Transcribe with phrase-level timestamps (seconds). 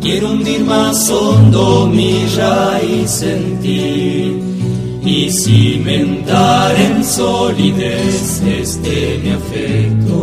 [0.00, 4.40] Quiero hundir más hondo mi raíz en ti
[5.04, 10.20] y cimentar en solidez este mi afecto.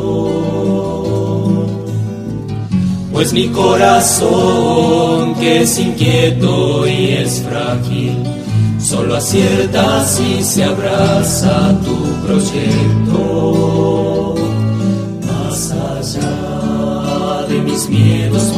[3.11, 8.17] Pues mi corazón, que es inquieto y es frágil,
[8.79, 13.15] solo acierta si se abraza tu proyecto.
[15.25, 18.26] Más allá de mis miedos,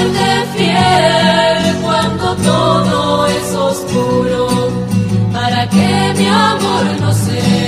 [0.00, 4.48] serte fiel cuando todo es oscuro,
[5.32, 7.59] para que mi amor no sea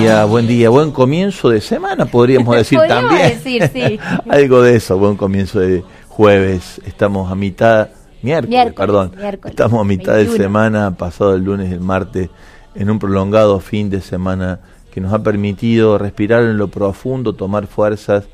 [0.00, 3.30] día, buen día, buen comienzo de semana, podríamos decir Podríamos también.
[3.30, 3.98] decir, sí.
[4.28, 6.80] Algo de eso, buen comienzo de jueves.
[6.86, 7.88] Estamos a mitad,
[8.22, 9.12] miércoles, Miércoles, perdón.
[9.16, 10.42] miércoles, Estamos a mitad de 21.
[10.42, 12.30] semana, pasado el lunes y el martes,
[12.74, 17.66] en un prolongado fin de semana que nos ha permitido respirar en lo profundo, tomar
[17.66, 18.24] fuerzas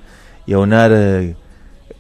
[0.47, 1.37] y aunar eh,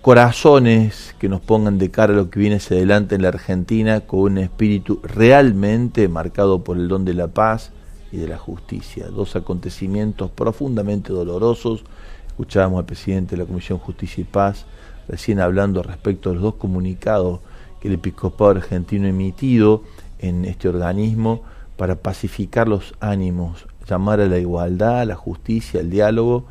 [0.00, 4.00] corazones que nos pongan de cara a lo que viene hacia adelante en la Argentina
[4.00, 7.70] con un espíritu realmente marcado por el don de la paz
[8.12, 9.08] y de la justicia.
[9.08, 11.82] Dos acontecimientos profundamente dolorosos.
[12.28, 14.66] Escuchábamos al presidente de la Comisión Justicia y Paz
[15.08, 17.40] recién hablando respecto a los dos comunicados
[17.80, 19.82] que el episcopado argentino ha emitido
[20.18, 21.42] en este organismo
[21.76, 26.44] para pacificar los ánimos, llamar a la igualdad, a la justicia, al diálogo,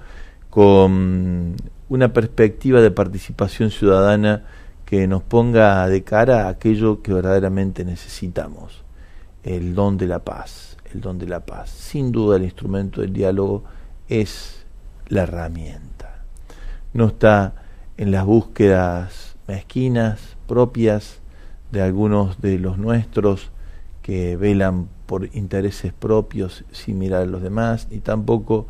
[0.49, 1.55] con
[1.87, 4.43] una perspectiva de participación ciudadana
[4.85, 8.83] que nos ponga de cara a aquello que verdaderamente necesitamos,
[9.43, 11.69] el don de la paz, el don de la paz.
[11.69, 13.63] Sin duda el instrumento del diálogo
[14.07, 14.65] es
[15.07, 16.23] la herramienta.
[16.93, 17.53] No está
[17.97, 21.19] en las búsquedas mezquinas propias
[21.71, 23.51] de algunos de los nuestros
[24.01, 28.67] que velan por intereses propios sin mirar a los demás, ni tampoco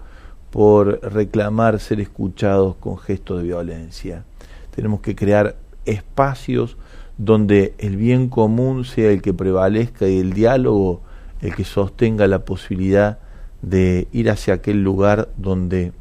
[0.49, 4.25] por reclamar ser escuchados con gestos de violencia.
[4.75, 5.55] Tenemos que crear
[5.85, 6.77] espacios
[7.17, 11.01] donde el bien común sea el que prevalezca y el diálogo
[11.41, 13.19] el que sostenga la posibilidad
[13.61, 15.91] de ir hacia aquel lugar donde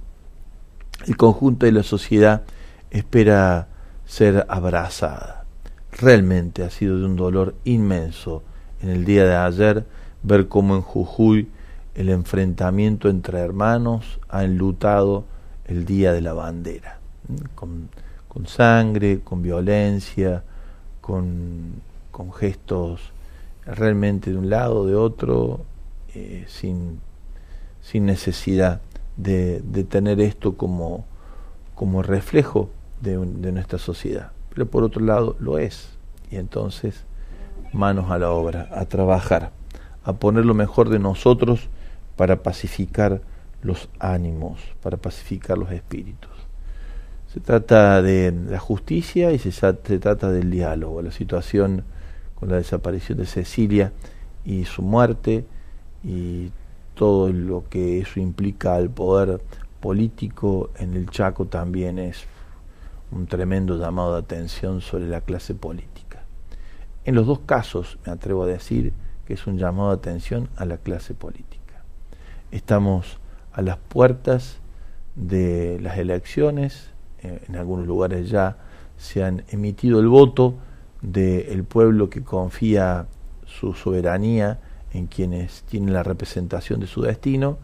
[1.07, 2.43] el conjunto de la sociedad
[2.91, 3.69] espera
[4.07, 5.45] ser abrazada.
[5.93, 8.43] Realmente ha sido de un dolor inmenso
[8.83, 9.85] en el día de ayer
[10.23, 11.49] ver cómo en Jujuy
[11.95, 15.25] el enfrentamiento entre hermanos ha enlutado
[15.67, 16.99] el día de la bandera,
[17.55, 17.89] con,
[18.47, 20.43] sangre, con violencia,
[21.01, 23.13] con, con gestos
[23.67, 25.61] realmente de un lado, de otro,
[26.15, 27.01] eh, sin,
[27.81, 28.81] sin necesidad
[29.17, 31.05] de, de tener esto como,
[31.75, 32.71] como reflejo
[33.01, 34.33] de, un- de nuestra sociedad.
[34.55, 35.91] Pero por otro lado lo es.
[36.31, 37.05] Y entonces,
[37.73, 39.51] manos a la obra, a trabajar,
[40.05, 41.69] a poner lo mejor de nosotros
[42.17, 43.21] para pacificar
[43.63, 46.31] los ánimos, para pacificar los espíritus.
[47.33, 51.03] Se trata de la justicia y se, se trata del diálogo.
[51.03, 51.85] La situación
[52.41, 53.93] con la desaparición de Cecilia
[54.45, 55.45] y su muerte
[56.03, 56.51] y
[56.95, 59.41] todo lo que eso implica al poder
[59.81, 62.25] político en el Chaco también es
[63.13, 66.23] un tremendo llamado de atención sobre la clase política.
[67.05, 68.93] En los dos casos me atrevo a decir
[69.27, 71.85] que es un llamado de atención a la clase política.
[72.51, 73.19] Estamos
[73.53, 74.59] a las puertas
[75.17, 76.91] de las elecciones,
[77.23, 78.57] eh, en algunos lugares ya
[78.97, 80.55] se han emitido el voto
[81.03, 83.07] del pueblo que confía
[83.47, 84.61] su soberanía
[84.93, 87.59] en quienes tienen la representación de su destino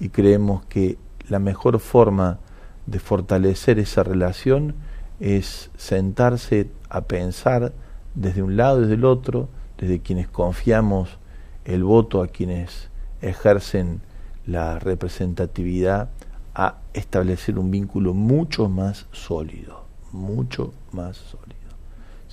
[0.00, 0.98] y creemos que
[1.28, 2.38] la mejor forma
[2.86, 4.74] de fortalecer esa relación
[5.20, 7.72] es sentarse a pensar
[8.14, 11.18] desde un lado desde el otro, desde quienes confiamos
[11.64, 12.90] el voto a quienes
[13.20, 14.00] ejercen
[14.46, 16.08] la representatividad,
[16.54, 21.57] a establecer un vínculo mucho más sólido, mucho más sólido.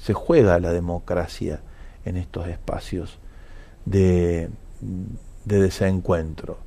[0.05, 1.61] Se juega la democracia
[2.05, 3.17] en estos espacios
[3.85, 4.51] de,
[5.45, 6.59] de desencuentro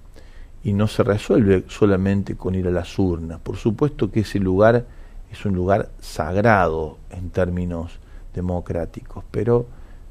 [0.65, 3.39] y no se resuelve solamente con ir a las urnas.
[3.39, 4.87] Por supuesto que ese lugar
[5.31, 8.01] es un lugar sagrado en términos
[8.35, 9.69] democráticos, pero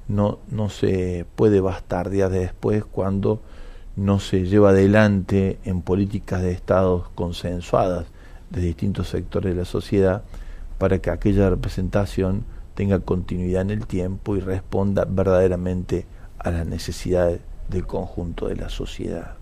[0.07, 3.41] no, no se puede bastardear después cuando
[3.97, 8.06] no se lleva adelante en políticas de estados consensuadas
[8.51, 10.23] de distintos sectores de la sociedad
[10.77, 12.45] para que aquella representación
[12.77, 16.06] tenga continuidad en el tiempo y responda verdaderamente
[16.38, 19.33] a las necesidades del conjunto de la sociedad.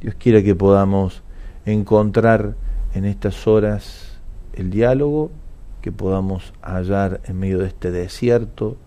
[0.00, 1.22] Dios quiera que podamos
[1.66, 2.54] encontrar
[2.94, 4.18] en estas horas
[4.54, 5.30] el diálogo,
[5.82, 8.78] que podamos hallar en medio de este desierto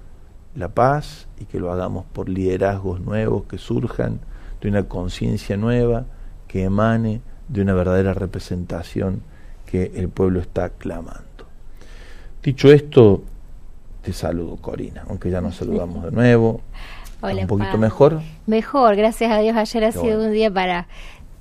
[0.56, 4.20] la paz y que lo hagamos por liderazgos nuevos que surjan
[4.62, 6.08] de una conciencia nueva
[6.48, 9.22] que emane de una verdadera representación
[9.68, 11.22] que el pueblo está clamando.
[12.42, 13.22] Dicho esto,
[14.10, 16.62] te saludo Corina, aunque ya nos saludamos de nuevo.
[17.22, 18.22] Hola, un poquito mejor.
[18.48, 19.56] Mejor, gracias a Dios.
[19.56, 20.88] Ayer ha sido un día para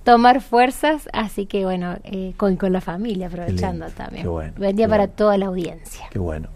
[0.04, 4.24] tomar fuerzas, así que bueno, eh, con, con la familia aprovechando también.
[4.24, 6.06] Qué bueno, Buen día para toda la audiencia.
[6.10, 6.48] Qué bueno.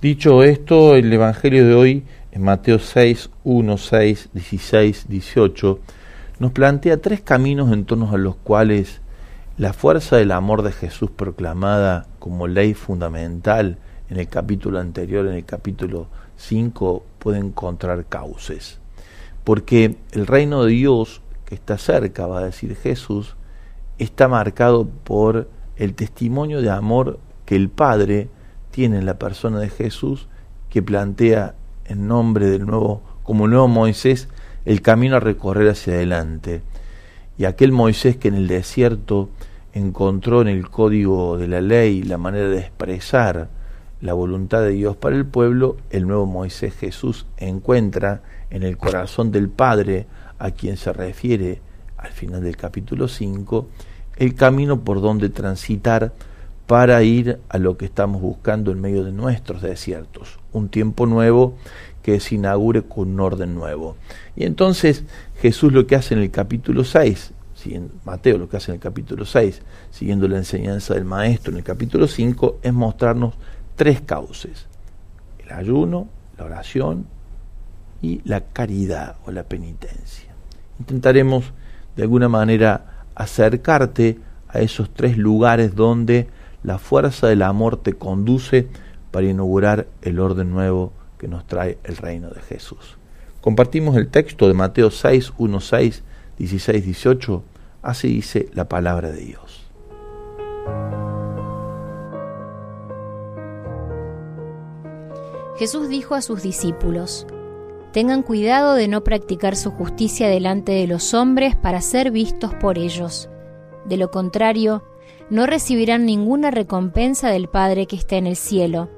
[0.00, 5.80] Dicho esto, el Evangelio de hoy, en Mateo 6, 1, 6, 16, 18,
[6.38, 9.00] nos plantea tres caminos en torno a los cuales
[9.56, 13.78] la fuerza del amor de Jesús proclamada como ley fundamental
[14.10, 18.78] en el capítulo anterior, en el capítulo 5, puede encontrar cauces.
[19.44, 23.34] Porque el reino de Dios que está cerca, va a decir Jesús,
[23.98, 28.28] está marcado por el testimonio de amor que el Padre
[28.70, 30.28] tiene en la persona de Jesús,
[30.68, 31.54] que plantea
[31.86, 34.28] en nombre del nuevo, como nuevo Moisés,
[34.66, 36.60] el camino a recorrer hacia adelante.
[37.38, 39.30] Y aquel Moisés que en el desierto
[39.72, 43.48] encontró en el código de la ley la manera de expresar
[44.00, 49.32] la voluntad de Dios para el pueblo, el nuevo Moisés Jesús encuentra en el corazón
[49.32, 50.06] del Padre,
[50.38, 51.60] a quien se refiere
[51.96, 53.68] al final del capítulo 5,
[54.16, 56.12] el camino por donde transitar
[56.66, 61.54] para ir a lo que estamos buscando en medio de nuestros desiertos, un tiempo nuevo
[62.02, 63.96] que se inaugure con un orden nuevo.
[64.36, 65.04] Y entonces
[65.40, 67.32] Jesús lo que hace en el capítulo 6,
[68.04, 71.64] Mateo lo que hace en el capítulo 6, siguiendo la enseñanza del Maestro en el
[71.64, 73.34] capítulo 5, es mostrarnos
[73.78, 74.66] tres cauces,
[75.38, 77.06] el ayuno, la oración
[78.02, 80.34] y la caridad o la penitencia.
[80.80, 81.52] Intentaremos
[81.96, 86.28] de alguna manera acercarte a esos tres lugares donde
[86.64, 88.66] la fuerza del amor te conduce
[89.12, 92.98] para inaugurar el orden nuevo que nos trae el reino de Jesús.
[93.40, 96.02] Compartimos el texto de Mateo 6, 1, 6,
[96.36, 97.44] 16, 18.
[97.82, 99.68] Así dice la palabra de Dios.
[105.58, 107.26] Jesús dijo a sus discípulos,
[107.92, 112.78] Tengan cuidado de no practicar su justicia delante de los hombres para ser vistos por
[112.78, 113.28] ellos.
[113.86, 114.84] De lo contrario,
[115.30, 118.88] no recibirán ninguna recompensa del Padre que está en el cielo.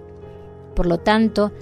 [0.74, 1.52] Por lo tanto,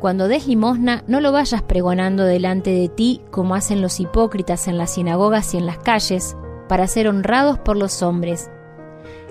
[0.00, 4.78] cuando des limosna, no lo vayas pregonando delante de ti como hacen los hipócritas en
[4.78, 6.36] las sinagogas y en las calles,
[6.68, 8.50] para ser honrados por los hombres.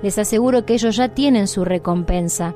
[0.01, 2.55] Les aseguro que ellos ya tienen su recompensa.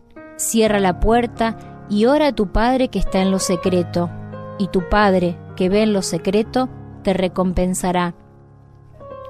[0.41, 4.09] cierra la puerta y ora a tu Padre que está en lo secreto,
[4.57, 6.69] y tu Padre, que ve en lo secreto,
[7.03, 8.15] te recompensará.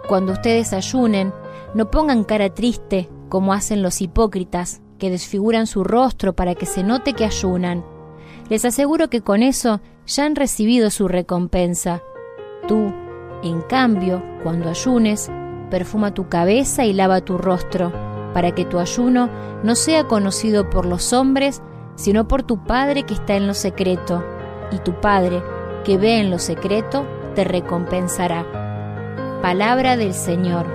[0.07, 1.33] Cuando ustedes ayunen,
[1.73, 6.83] No pongan cara triste como hacen los hipócritas, que desfiguran su rostro para que se
[6.83, 7.85] note que ayunan.
[8.49, 12.01] Les aseguro que con eso ya han recibido su recompensa.
[12.67, 12.93] Tú,
[13.41, 15.31] en cambio, cuando ayunes,
[15.69, 17.93] perfuma tu cabeza y lava tu rostro,
[18.33, 19.29] para que tu ayuno
[19.63, 21.61] no sea conocido por los hombres,
[21.95, 24.23] sino por tu Padre que está en lo secreto,
[24.71, 25.41] y tu Padre,
[25.83, 28.45] que ve en lo secreto, te recompensará.
[29.41, 30.65] Palabra del Señor.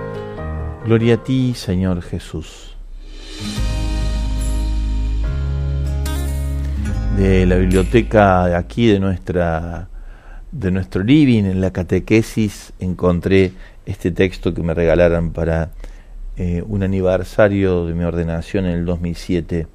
[0.85, 2.75] Gloria a ti, Señor Jesús.
[7.17, 9.89] De la biblioteca de aquí de nuestra
[10.51, 13.51] de nuestro living en la catequesis encontré
[13.85, 15.71] este texto que me regalaron para
[16.37, 19.67] eh, un aniversario de mi ordenación en el 2007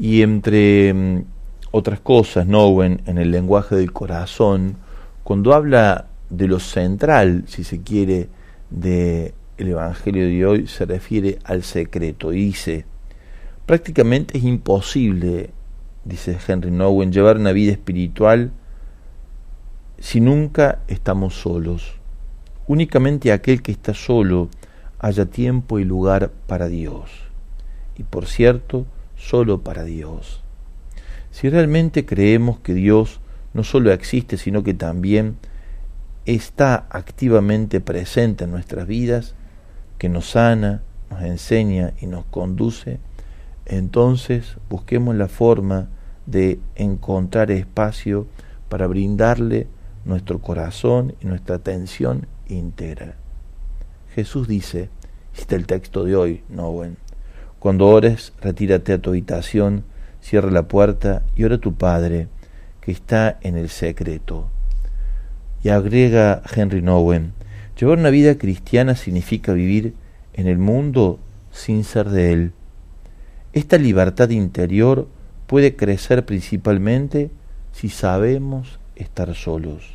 [0.00, 1.24] y entre mm,
[1.70, 4.76] otras cosas, Nowen en el lenguaje del corazón,
[5.22, 8.28] cuando habla de lo central, si se quiere,
[8.70, 12.30] del el Evangelio de hoy, se refiere al secreto.
[12.30, 12.86] Dice,
[13.66, 15.50] prácticamente es imposible,
[16.04, 18.50] dice Henry Nowen, llevar una vida espiritual
[20.00, 21.92] si nunca estamos solos.
[22.66, 24.48] Únicamente aquel que está solo
[25.00, 27.10] haya tiempo y lugar para Dios.
[27.96, 30.42] Y por cierto, solo para Dios.
[31.30, 33.20] Si realmente creemos que Dios
[33.54, 35.36] no solo existe, sino que también
[36.26, 39.34] está activamente presente en nuestras vidas,
[39.98, 43.00] que nos sana, nos enseña y nos conduce,
[43.64, 45.88] entonces busquemos la forma
[46.26, 48.26] de encontrar espacio
[48.68, 49.66] para brindarle
[50.04, 53.16] nuestro corazón y nuestra atención íntegra.
[54.20, 54.90] Jesús dice,
[55.34, 56.96] está el texto de hoy, no bueno,
[57.58, 59.84] cuando ores, retírate a tu habitación,
[60.20, 62.28] cierra la puerta y ora a tu Padre,
[62.82, 64.50] que está en el secreto.
[65.64, 67.32] Y agrega Henry Nowen,
[67.78, 69.94] llevar una vida cristiana significa vivir
[70.34, 71.18] en el mundo
[71.50, 72.52] sin ser de él.
[73.54, 75.08] Esta libertad interior
[75.46, 77.30] puede crecer principalmente
[77.72, 79.94] si sabemos estar solos.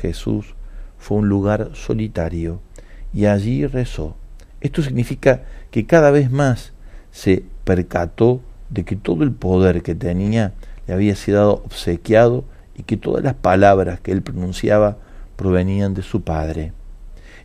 [0.00, 0.56] Jesús
[0.98, 2.65] fue un lugar solitario
[3.12, 4.16] y allí rezó.
[4.60, 6.72] Esto significa que cada vez más
[7.10, 10.52] se percató de que todo el poder que tenía
[10.86, 12.44] le había sido obsequiado
[12.76, 14.98] y que todas las palabras que él pronunciaba
[15.36, 16.72] provenían de su Padre,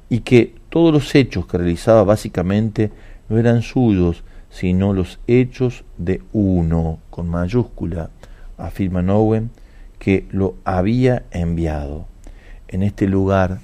[0.10, 2.92] y que todos los hechos que realizaba básicamente
[3.30, 8.10] no eran suyos, sino los hechos de uno, con mayúscula,
[8.58, 9.52] afirma Owen,
[10.00, 12.08] que lo había enviado.
[12.68, 13.60] En este lugar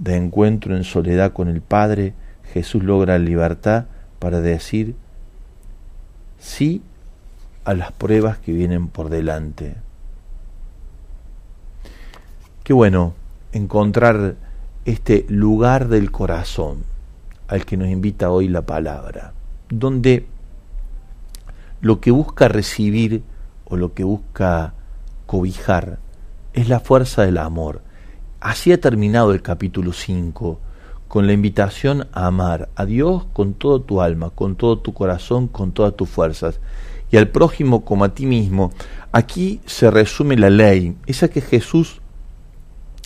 [0.00, 2.14] de encuentro en soledad con el Padre,
[2.52, 3.84] Jesús logra libertad
[4.18, 4.96] para decir
[6.38, 6.82] sí
[7.64, 9.76] a las pruebas que vienen por delante.
[12.64, 13.14] Qué bueno
[13.52, 14.36] encontrar
[14.86, 16.84] este lugar del corazón
[17.46, 19.34] al que nos invita hoy la palabra,
[19.68, 20.26] donde
[21.82, 23.22] lo que busca recibir
[23.66, 24.72] o lo que busca
[25.26, 25.98] cobijar
[26.54, 27.82] es la fuerza del amor.
[28.40, 30.58] Así ha terminado el capítulo 5
[31.08, 35.46] con la invitación a amar a Dios con todo tu alma, con todo tu corazón,
[35.46, 36.58] con todas tus fuerzas,
[37.10, 38.72] y al prójimo como a ti mismo.
[39.12, 42.00] Aquí se resume la ley, esa que Jesús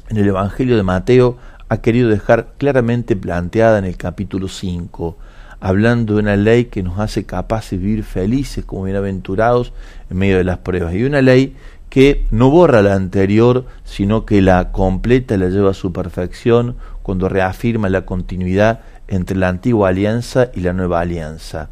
[0.08, 1.36] en el Evangelio de Mateo
[1.68, 5.16] ha querido dejar claramente planteada en el capítulo 5,
[5.58, 9.72] hablando de una ley que nos hace capaces de vivir felices como bienaventurados
[10.10, 11.56] en medio de las pruebas, y una ley
[11.94, 16.74] que no borra la anterior, sino que la completa, la lleva a su perfección
[17.04, 21.70] cuando reafirma la continuidad entre la antigua alianza y la nueva alianza.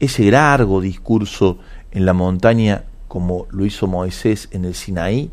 [0.00, 1.58] Ese largo discurso
[1.92, 5.30] en la montaña, como lo hizo Moisés en el Sinaí,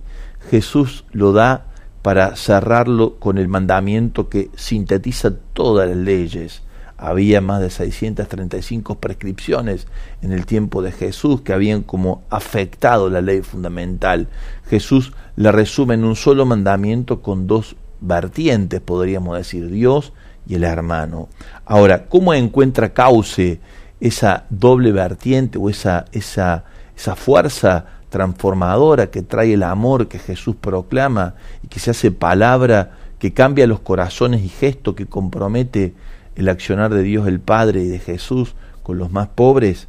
[0.52, 1.66] Jesús lo da
[2.04, 6.62] para cerrarlo con el mandamiento que sintetiza todas las leyes
[6.98, 9.88] había más de 635 prescripciones
[10.22, 14.28] en el tiempo de Jesús que habían como afectado la ley fundamental.
[14.68, 20.14] Jesús la resume en un solo mandamiento con dos vertientes, podríamos decir, Dios
[20.48, 21.30] y el hermano.
[21.66, 23.60] Ahora, ¿cómo encuentra cauce
[24.00, 30.56] esa doble vertiente o esa, esa, esa fuerza transformadora que trae el amor que Jesús
[30.56, 35.94] proclama y que se hace palabra, que cambia los corazones y gesto, que compromete
[36.38, 38.54] el accionar de Dios el Padre y de Jesús
[38.84, 39.88] con los más pobres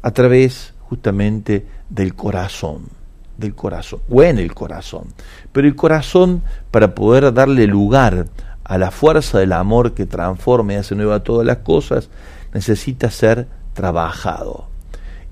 [0.00, 2.84] a través justamente del corazón,
[3.36, 5.08] del corazón, o en el corazón.
[5.52, 8.26] Pero el corazón, para poder darle lugar
[8.64, 12.10] a la fuerza del amor que transforma y hace nueva todas las cosas,
[12.54, 14.68] necesita ser trabajado.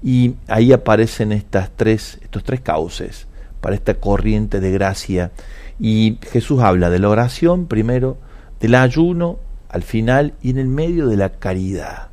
[0.03, 3.29] Y ahí aparecen estas tres, estos tres cauces
[3.61, 5.31] para esta corriente de gracia.
[5.79, 8.19] Y Jesús habla de la oración primero,
[8.61, 9.39] del ayuno
[9.77, 12.09] al final y en el medio de la caridad.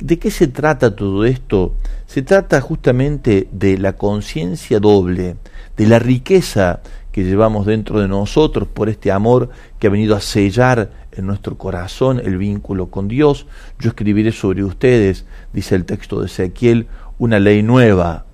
[0.00, 1.76] ¿De qué se trata todo esto?
[2.06, 5.36] Se trata justamente de la conciencia doble,
[5.76, 6.80] de la riqueza
[7.12, 11.56] que llevamos dentro de nosotros por este amor que ha venido a sellar en nuestro
[11.56, 13.46] corazón el vínculo con Dios.
[13.78, 16.88] Yo escribiré sobre ustedes, dice el texto de Ezequiel,
[17.18, 18.26] una ley nueva.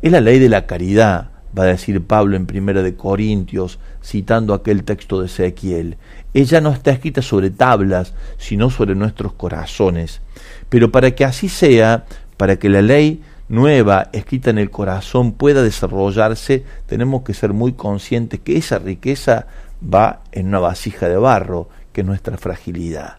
[0.00, 4.54] Es la ley de la caridad, va a decir Pablo en Primera de Corintios, citando
[4.54, 5.96] aquel texto de Ezequiel.
[6.34, 10.20] Ella no está escrita sobre tablas, sino sobre nuestros corazones.
[10.68, 15.62] Pero para que así sea, para que la ley nueva, escrita en el corazón, pueda
[15.62, 19.46] desarrollarse, tenemos que ser muy conscientes que esa riqueza
[19.82, 23.18] va en una vasija de barro, que es nuestra fragilidad.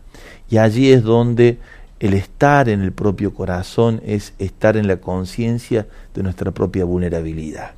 [0.49, 1.59] Y allí es donde
[1.99, 7.71] el estar en el propio corazón es estar en la conciencia de nuestra propia vulnerabilidad.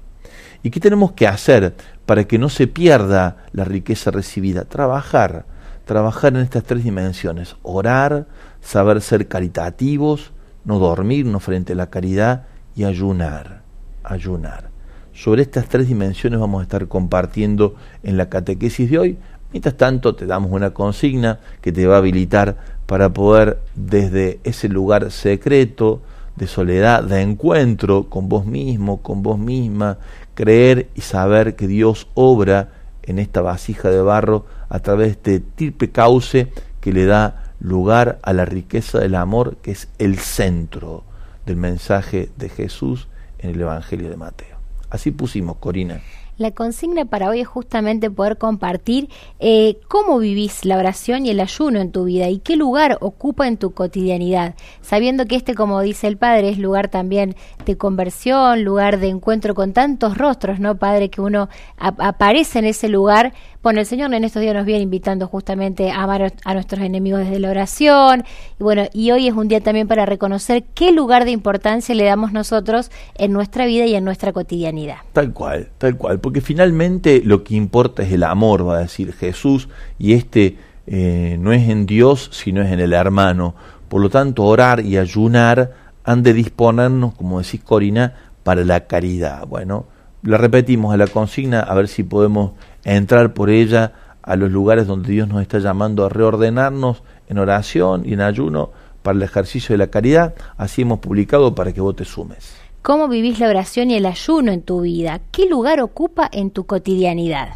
[0.64, 1.74] ¿Y qué tenemos que hacer
[2.06, 4.66] para que no se pierda la riqueza recibida?
[4.66, 5.46] Trabajar,
[5.86, 8.28] trabajar en estas tres dimensiones, orar,
[8.62, 10.32] saber ser caritativos,
[10.66, 12.44] no dormirnos frente a la caridad
[12.76, 13.62] y ayunar,
[14.04, 14.70] ayunar.
[15.14, 19.18] Sobre estas tres dimensiones vamos a estar compartiendo en la catequesis de hoy.
[19.52, 22.58] Mientras tanto, te damos una consigna que te va a habilitar
[22.88, 26.02] para poder desde ese lugar secreto
[26.36, 30.00] de soledad, de encuentro con vos mismo, con vos misma,
[30.34, 32.70] creer y saber que Dios obra
[33.04, 38.20] en esta vasija de barro a través de este triple cauce que le da lugar
[38.24, 41.04] a la riqueza del amor, que es el centro
[41.46, 43.08] del mensaje de Jesús
[43.40, 44.58] en el Evangelio de Mateo.
[44.90, 46.02] Así pusimos, Corina.
[46.38, 49.08] La consigna para hoy es justamente poder compartir
[49.40, 53.48] eh, cómo vivís la oración y el ayuno en tu vida y qué lugar ocupa
[53.48, 57.36] en tu cotidianidad, sabiendo que este, como dice el Padre, es lugar también
[57.68, 61.10] de conversión, lugar de encuentro con tantos rostros, ¿no, Padre?
[61.10, 63.34] Que uno aparece en ese lugar.
[63.64, 67.22] Bueno, el Señor en estos días nos viene invitando justamente a amar a nuestros enemigos
[67.22, 68.26] desde la oración.
[68.60, 72.04] Y bueno, y hoy es un día también para reconocer qué lugar de importancia le
[72.04, 74.98] damos nosotros en nuestra vida y en nuestra cotidianidad.
[75.14, 79.14] Tal cual, tal cual porque finalmente lo que importa es el amor, va a decir
[79.14, 83.56] Jesús, y este eh, no es en Dios, sino es en el hermano.
[83.88, 85.72] Por lo tanto, orar y ayunar
[86.04, 89.48] han de disponernos, como decís Corina, para la caridad.
[89.48, 89.86] Bueno,
[90.22, 92.52] la repetimos a la consigna, a ver si podemos
[92.84, 98.04] entrar por ella a los lugares donde Dios nos está llamando a reordenarnos en oración
[98.06, 100.34] y en ayuno para el ejercicio de la caridad.
[100.58, 102.56] Así hemos publicado para que vos te sumes.
[102.82, 105.22] ¿Cómo vivís la oración y el ayuno en tu vida?
[105.32, 107.50] ¿Qué lugar ocupa en tu cotidianidad?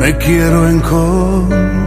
[0.00, 1.86] me quiero encontrar.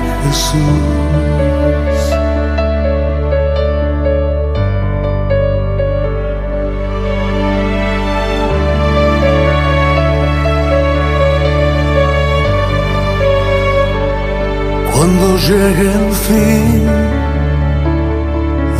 [14.93, 16.87] Cuando llegue el fin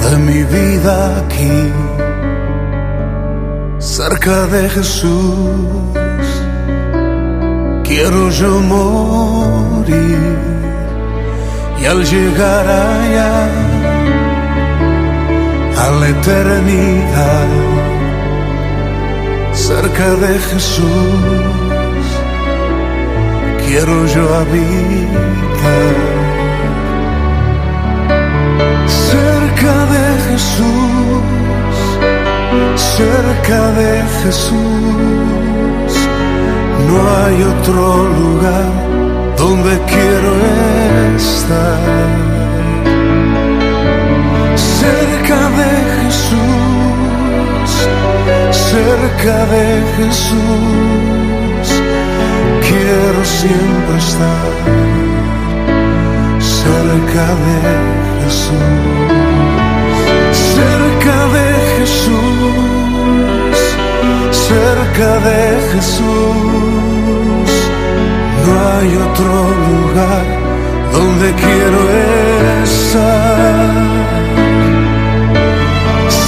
[0.04, 1.60] de mi vida aquí,
[3.80, 6.28] cerca de Jesús,
[7.84, 10.51] quiero yo morir
[11.82, 13.50] y al llegar allá
[15.84, 17.48] a la eternidad,
[19.54, 22.06] cerca de Jesús,
[23.66, 26.22] quiero yo habitar.
[29.12, 31.22] cerca de Jesús,
[32.76, 33.92] cerca de
[34.24, 35.92] Jesús,
[36.88, 37.84] no hay otro
[38.20, 38.72] lugar
[39.38, 40.71] donde quiero estar.
[44.82, 47.72] Cerca de Jesús,
[48.72, 49.66] cerca de
[49.98, 51.66] Jesús,
[52.62, 54.52] quiero siempre estar
[56.40, 57.58] cerca de
[58.24, 58.56] Jesús,
[60.56, 63.58] cerca de Jesús,
[64.50, 65.42] cerca de
[65.74, 67.50] Jesús,
[68.46, 69.34] no hay otro
[69.68, 70.41] lugar
[70.92, 71.80] donde quiero
[72.64, 73.82] estar.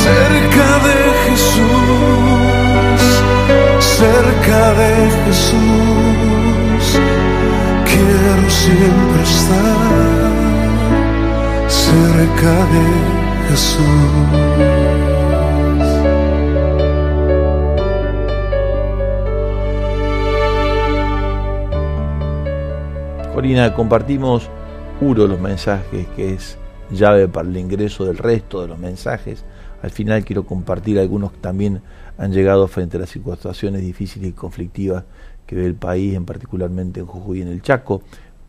[0.03, 3.01] Cerca de Jesús,
[3.99, 4.93] cerca de
[5.25, 6.83] Jesús,
[7.85, 10.33] quiero siempre estar
[11.67, 12.85] cerca de
[13.49, 14.82] Jesús.
[23.43, 24.49] Corina, compartimos
[25.01, 26.57] uno de los mensajes que es
[26.89, 29.43] llave para el ingreso del resto de los mensajes.
[29.81, 31.81] Al final quiero compartir algunos que también
[32.17, 35.03] han llegado frente a las situaciones difíciles y conflictivas
[35.45, 38.01] que ve el país, en particularmente en Jujuy y en el Chaco.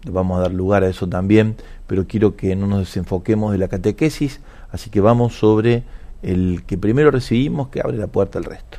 [0.08, 1.56] Vamos a dar lugar a eso también,
[1.88, 5.82] pero quiero que no nos desenfoquemos de la catequesis, así que vamos sobre
[6.22, 8.78] el que primero recibimos que abre la puerta al resto.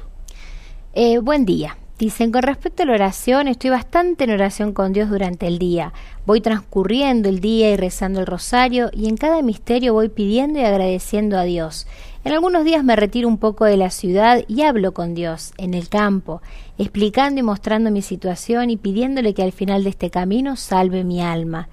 [0.93, 1.75] Eh, buen día.
[1.97, 5.93] Dicen, con respecto a la oración, estoy bastante en oración con Dios durante el día.
[6.25, 10.65] Voy transcurriendo el día y rezando el rosario y en cada misterio voy pidiendo y
[10.65, 11.87] agradeciendo a Dios.
[12.25, 15.73] En algunos días me retiro un poco de la ciudad y hablo con Dios, en
[15.73, 16.41] el campo,
[16.77, 21.21] explicando y mostrando mi situación y pidiéndole que al final de este camino salve mi
[21.21, 21.69] alma.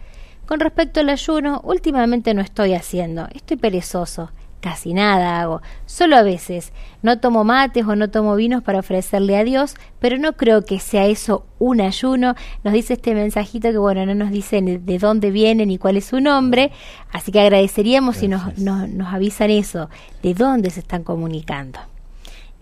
[0.47, 4.31] Con respecto al ayuno, últimamente no estoy haciendo, estoy perezoso
[4.63, 6.73] casi nada hago, solo a veces.
[7.03, 10.79] No tomo mates o no tomo vinos para ofrecerle a Dios, pero no creo que
[10.79, 12.37] sea eso un ayuno.
[12.63, 16.07] Nos dice este mensajito que, bueno, no nos dice de dónde viene ni cuál es
[16.07, 16.71] su nombre,
[17.13, 19.91] así que agradeceríamos si nos, nos, nos avisan eso,
[20.23, 21.92] de dónde se están comunicando.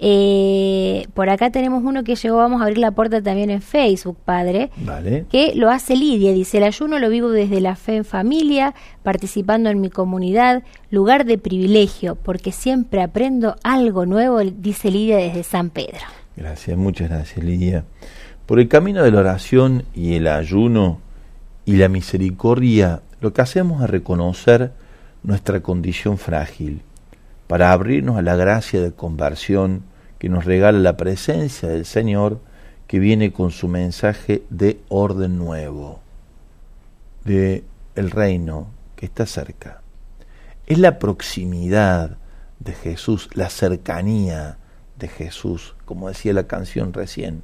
[0.02, 4.16] Eh, por acá tenemos uno que llegó, vamos a abrir la puerta también en Facebook,
[4.24, 4.70] padre.
[4.78, 5.26] Vale.
[5.30, 9.68] Que lo hace Lidia, dice, el ayuno lo vivo desde la fe en familia, participando
[9.68, 15.68] en mi comunidad, lugar de privilegio, porque siempre aprendo algo nuevo, dice Lidia desde San
[15.68, 16.00] Pedro.
[16.34, 17.84] Gracias, muchas gracias Lidia.
[18.46, 20.98] Por el camino de la oración y el ayuno
[21.66, 24.72] y la misericordia, lo que hacemos es reconocer
[25.22, 26.80] nuestra condición frágil,
[27.46, 29.89] para abrirnos a la gracia de conversión
[30.20, 32.40] que nos regala la presencia del Señor
[32.86, 36.00] que viene con su mensaje de orden nuevo,
[37.24, 39.80] de el reino que está cerca.
[40.66, 42.18] Es la proximidad
[42.58, 44.58] de Jesús, la cercanía
[44.98, 47.42] de Jesús, como decía la canción recién,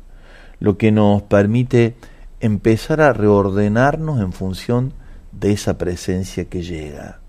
[0.61, 1.97] lo que nos permite
[2.41, 4.93] empezar a reordenarnos en función
[5.33, 7.21] de esa presencia que llega.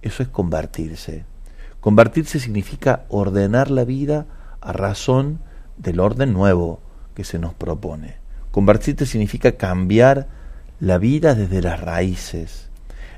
[0.00, 1.26] Eso es convertirse.
[1.80, 4.26] Convertirse significa ordenar la vida
[4.64, 5.38] a razón
[5.76, 6.80] del orden nuevo
[7.14, 8.16] que se nos propone.
[8.50, 10.26] Convertirte significa cambiar
[10.80, 12.70] la vida desde las raíces.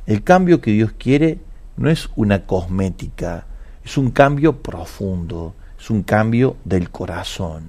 [0.07, 1.39] El cambio que Dios quiere
[1.77, 3.47] no es una cosmética,
[3.85, 7.69] es un cambio profundo, es un cambio del corazón.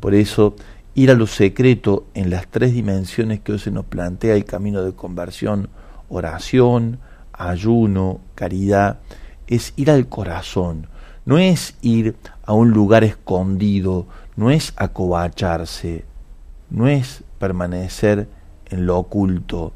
[0.00, 0.56] Por eso,
[0.94, 4.82] ir a lo secreto en las tres dimensiones que hoy se nos plantea el camino
[4.82, 5.68] de conversión,
[6.08, 6.98] oración,
[7.32, 9.00] ayuno, caridad,
[9.46, 10.88] es ir al corazón,
[11.24, 16.04] no es ir a un lugar escondido, no es acobacharse,
[16.70, 18.28] no es permanecer
[18.66, 19.72] en lo oculto.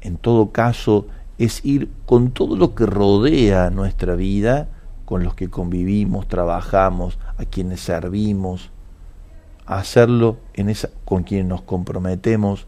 [0.00, 1.06] En todo caso,
[1.38, 4.68] es ir con todo lo que rodea nuestra vida,
[5.04, 8.70] con los que convivimos, trabajamos, a quienes servimos,
[9.66, 12.66] hacerlo en esa, con quienes nos comprometemos,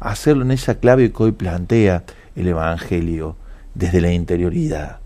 [0.00, 2.04] hacerlo en esa clave que hoy plantea
[2.36, 3.36] el Evangelio,
[3.74, 4.98] desde la interioridad.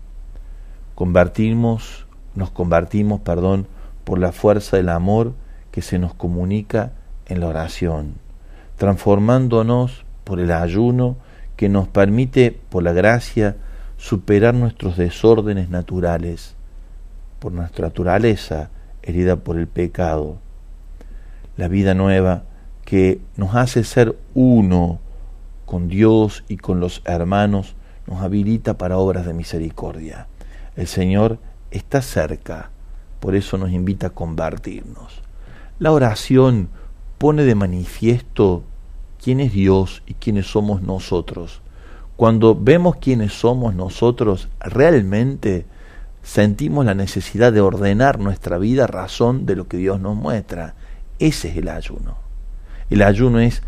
[0.95, 3.67] Convertimos nos convertimos, perdón,
[4.07, 5.33] por la fuerza del amor
[5.69, 6.93] que se nos comunica
[7.25, 8.13] en la oración,
[8.77, 11.17] transformándonos por el ayuno
[11.57, 13.57] que nos permite, por la gracia,
[13.97, 16.55] superar nuestros desórdenes naturales,
[17.39, 18.69] por nuestra naturaleza
[19.03, 20.37] herida por el pecado.
[21.57, 22.43] La vida nueva
[22.85, 24.99] que nos hace ser uno
[25.65, 30.27] con Dios y con los hermanos nos habilita para obras de misericordia.
[30.77, 31.39] El Señor
[31.71, 32.71] está cerca,
[33.19, 35.21] por eso nos invita a convertirnos.
[35.79, 36.69] La oración
[37.17, 38.63] pone de manifiesto
[39.21, 41.61] quién es Dios y quiénes somos nosotros.
[42.15, 45.65] Cuando vemos quiénes somos nosotros, realmente
[46.23, 50.75] sentimos la necesidad de ordenar nuestra vida a razón de lo que Dios nos muestra.
[51.19, 52.17] Ese es el ayuno.
[52.89, 53.61] El ayuno es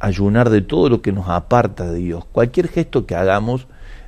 [0.00, 2.24] ayunar de todo lo que nos aparta de Dios.
[2.24, 3.66] Cualquier gesto que hagamos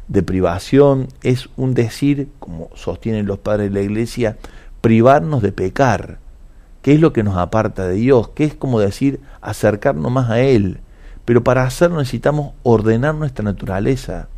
[0.08, 4.36] de privación es un decir, como sostienen los padres de la iglesia,
[4.82, 6.18] privarnos de pecar.
[6.82, 10.40] qué es lo que nos aparta de Dios, qué es como decir acercarnos más a
[10.40, 10.80] Él.
[11.24, 14.28] Pero para hacerlo necesitamos ordenar nuestra naturaleza.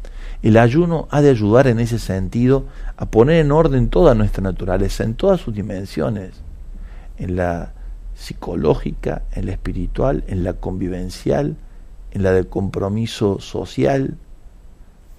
[0.43, 2.67] El ayuno ha de ayudar en ese sentido
[2.99, 6.43] a poner en orden toda nuestra naturaleza, en todas sus dimensiones,
[7.17, 7.73] en la
[8.15, 11.57] psicológica, en la espiritual, en la convivencial,
[12.11, 14.19] en la de compromiso social.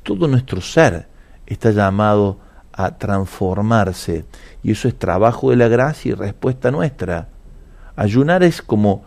[0.04, 1.08] Todo nuestro ser
[1.48, 2.38] está llamado
[2.72, 4.26] a transformarse
[4.66, 7.30] y eso es trabajo de la gracia y respuesta nuestra.
[7.96, 9.04] Ayunar es como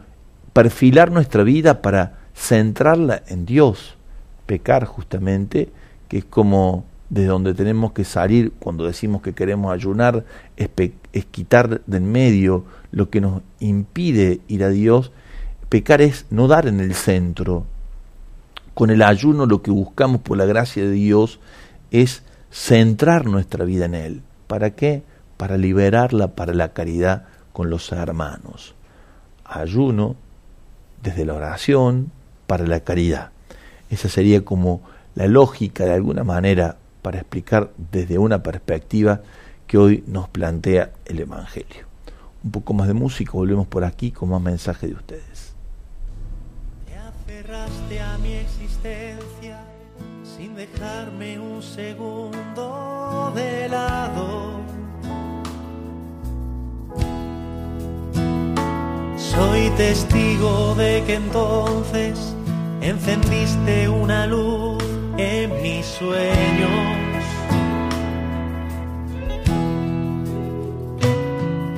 [0.53, 3.97] perfilar nuestra vida para centrarla en Dios.
[4.47, 5.73] Pecar justamente,
[6.07, 10.25] que es como de donde tenemos que salir cuando decimos que queremos ayunar,
[10.57, 10.71] es,
[11.13, 15.11] es quitar de en medio lo que nos impide ir a Dios.
[15.69, 17.67] Pecar es no dar en el centro.
[18.75, 21.41] Con el ayuno lo que buscamos por la gracia de Dios
[21.91, 24.23] es centrar nuestra vida en Él.
[24.47, 25.03] ¿Para qué?
[25.39, 27.25] Para liberarla para la caridad
[27.55, 28.75] con los hermanos.
[29.45, 30.17] Ayuno
[31.03, 32.13] desde la oración
[32.47, 33.31] para la caridad.
[33.89, 34.83] Esa sería como
[35.15, 39.23] la lógica de alguna manera para explicar desde una perspectiva
[39.67, 41.87] que hoy nos plantea el Evangelio.
[42.45, 45.55] Un poco más de música, volvemos por aquí con más mensaje de ustedes.
[46.87, 49.61] Te aferraste a mi existencia
[50.23, 54.68] sin dejarme un segundo de lado.
[59.39, 62.35] Soy testigo de que entonces
[62.81, 64.83] encendiste una luz
[65.17, 67.23] en mis sueños.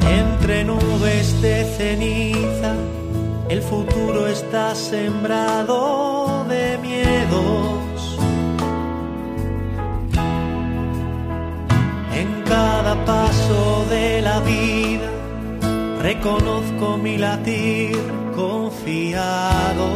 [0.08, 2.74] Entre nubes de ceniza,
[3.50, 8.18] el futuro está sembrado de miedos.
[12.14, 15.19] En cada paso de la vida,
[16.00, 17.96] reconozco mi latir
[18.34, 19.88] confiado.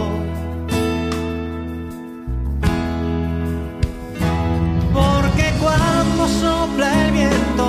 [4.92, 7.66] Porque cuando sopla el viento,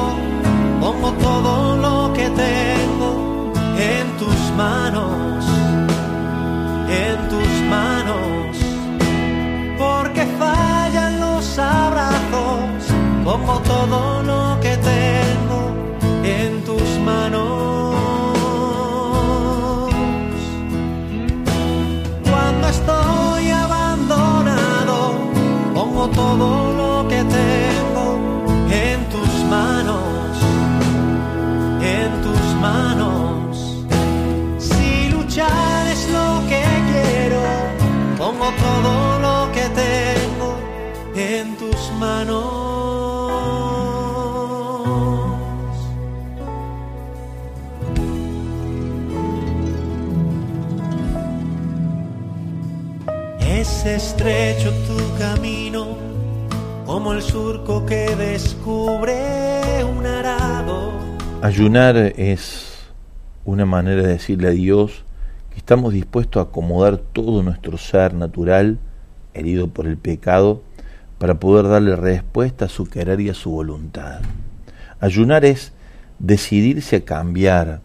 [0.82, 5.46] pongo todo lo que tengo en tus manos,
[6.90, 8.58] en tus manos.
[9.78, 12.82] Porque fallan los abrazos,
[13.24, 15.45] pongo todo lo que tengo
[26.38, 28.08] todo lo que tengo
[28.70, 30.38] en tus manos,
[31.82, 33.86] en tus manos.
[34.60, 37.42] Si luchar es lo que quiero,
[38.18, 40.50] pongo todo lo que tengo
[41.16, 42.66] en tus manos.
[53.40, 55.85] Es estrecho tu camino,
[57.14, 60.92] el surco que descubre un arado.
[61.42, 62.80] Ayunar es
[63.44, 65.06] una manera de decirle a Dios
[65.52, 68.80] que estamos dispuestos a acomodar todo nuestro ser natural,
[69.34, 70.64] herido por el pecado,
[71.20, 74.22] para poder darle respuesta a su querer y a su voluntad.
[75.00, 75.74] Ayunar es
[76.18, 77.82] decidirse a cambiar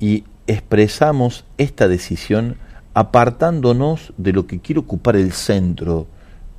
[0.00, 2.56] y expresamos esta decisión
[2.92, 6.08] apartándonos de lo que quiere ocupar el centro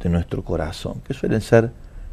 [0.02, 1.72] de nuestro corazón, que suelen ser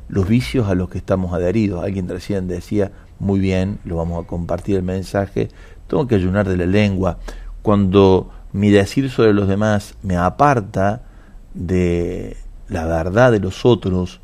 [0.09, 1.83] los vicios a los que estamos adheridos.
[1.83, 5.49] Alguien recién decía, muy bien, lo vamos a compartir el mensaje,
[5.87, 7.19] tengo que ayunar de la lengua.
[7.63, 11.03] Cuando mi decir sobre los demás me aparta
[11.55, 12.37] de
[12.69, 14.21] la verdad de los otros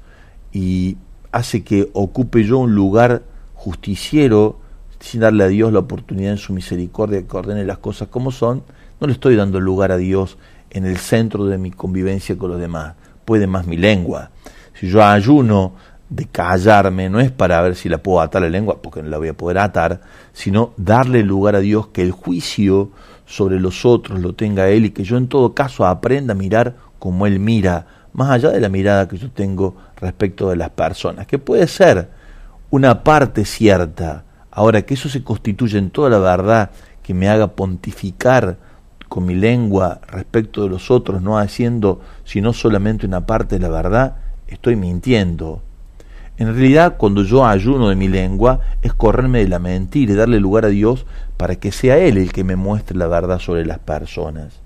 [0.53, 0.97] y
[1.33, 3.23] hace que ocupe yo un lugar
[3.55, 4.59] justiciero
[5.01, 8.63] sin darle a Dios la oportunidad en su misericordia que ordene las cosas como son,
[9.01, 10.37] no le estoy dando lugar a Dios
[10.71, 12.95] en el centro de mi convivencia con los demás.
[13.31, 14.33] Puede más mi lengua.
[14.75, 15.75] Si yo ayuno
[16.09, 19.19] de callarme, no es para ver si la puedo atar la lengua, porque no la
[19.19, 20.01] voy a poder atar,
[20.33, 22.91] sino darle lugar a Dios que el juicio
[23.27, 26.75] sobre los otros lo tenga Él y que yo en todo caso aprenda a mirar
[26.99, 31.29] como Él mira, más allá de la mirada que yo tengo respecto de las personas,
[31.29, 32.09] que puede ser
[32.71, 37.47] una parte cierta, ahora que eso se constituye en toda la verdad que me haga
[37.47, 38.57] pontificar
[39.11, 43.69] con mi lengua respecto de los otros, no haciendo sino solamente una parte de la
[43.69, 45.63] verdad, estoy mintiendo.
[46.39, 50.39] En realidad, cuando yo ayuno de mi lengua, es correrme de la mentira y darle
[50.39, 53.81] lugar a Dios para que sea Él el que me muestre la verdad sobre las
[53.81, 54.61] personas.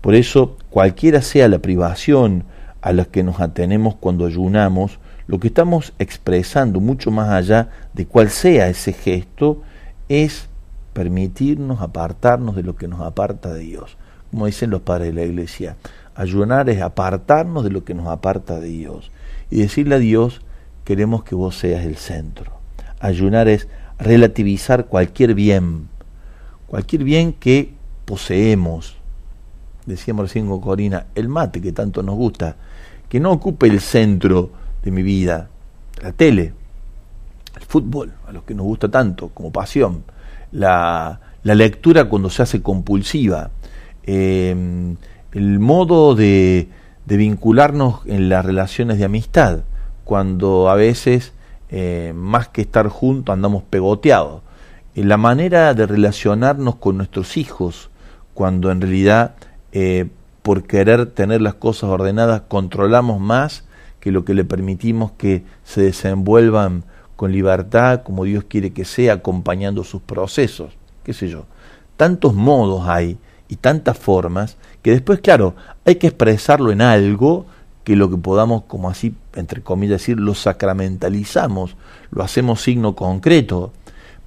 [0.00, 2.42] Por eso, cualquiera sea la privación
[2.80, 4.98] a la que nos atenemos cuando ayunamos,
[5.28, 9.62] lo que estamos expresando mucho más allá de cuál sea ese gesto
[10.08, 10.48] es
[10.98, 13.96] permitirnos apartarnos de lo que nos aparta de Dios.
[14.32, 15.76] Como dicen los padres de la iglesia,
[16.16, 19.12] ayunar es apartarnos de lo que nos aparta de Dios.
[19.48, 20.40] Y decirle a Dios,
[20.82, 22.50] queremos que vos seas el centro.
[22.98, 23.68] Ayunar es
[24.00, 25.88] relativizar cualquier bien,
[26.66, 28.96] cualquier bien que poseemos.
[29.86, 32.56] Decíamos recién con Corina, el mate que tanto nos gusta,
[33.08, 34.50] que no ocupe el centro
[34.82, 35.48] de mi vida,
[36.02, 36.54] la tele,
[37.54, 40.02] el fútbol, a los que nos gusta tanto como pasión,
[40.52, 43.50] la, la lectura cuando se hace compulsiva,
[44.04, 44.96] em,
[45.32, 46.68] el modo de,
[47.06, 49.60] de, vincularnos en las relaciones de amistad,
[50.04, 51.32] cuando a veces,
[51.70, 54.42] eh, más que estar juntos, andamos pegoteados.
[54.94, 57.88] la manera de relacionarnos con nuestros hijos,
[58.34, 59.36] cuando en realidad,
[59.70, 60.08] eh,
[60.42, 63.64] por querer tener las cosas ordenadas, controlamos más
[64.00, 66.82] que lo que le permitimos que se desenvuelvan
[67.18, 71.46] con libertad, como Dios quiere que sea, acompañando sus procesos, qué sé yo.
[71.96, 77.46] Tantos modos hay y tantas formas que después, claro, hay que expresarlo en algo
[77.82, 81.74] que lo que podamos, como así, entre comillas, decir, lo sacramentalizamos,
[82.12, 83.72] lo hacemos signo concreto,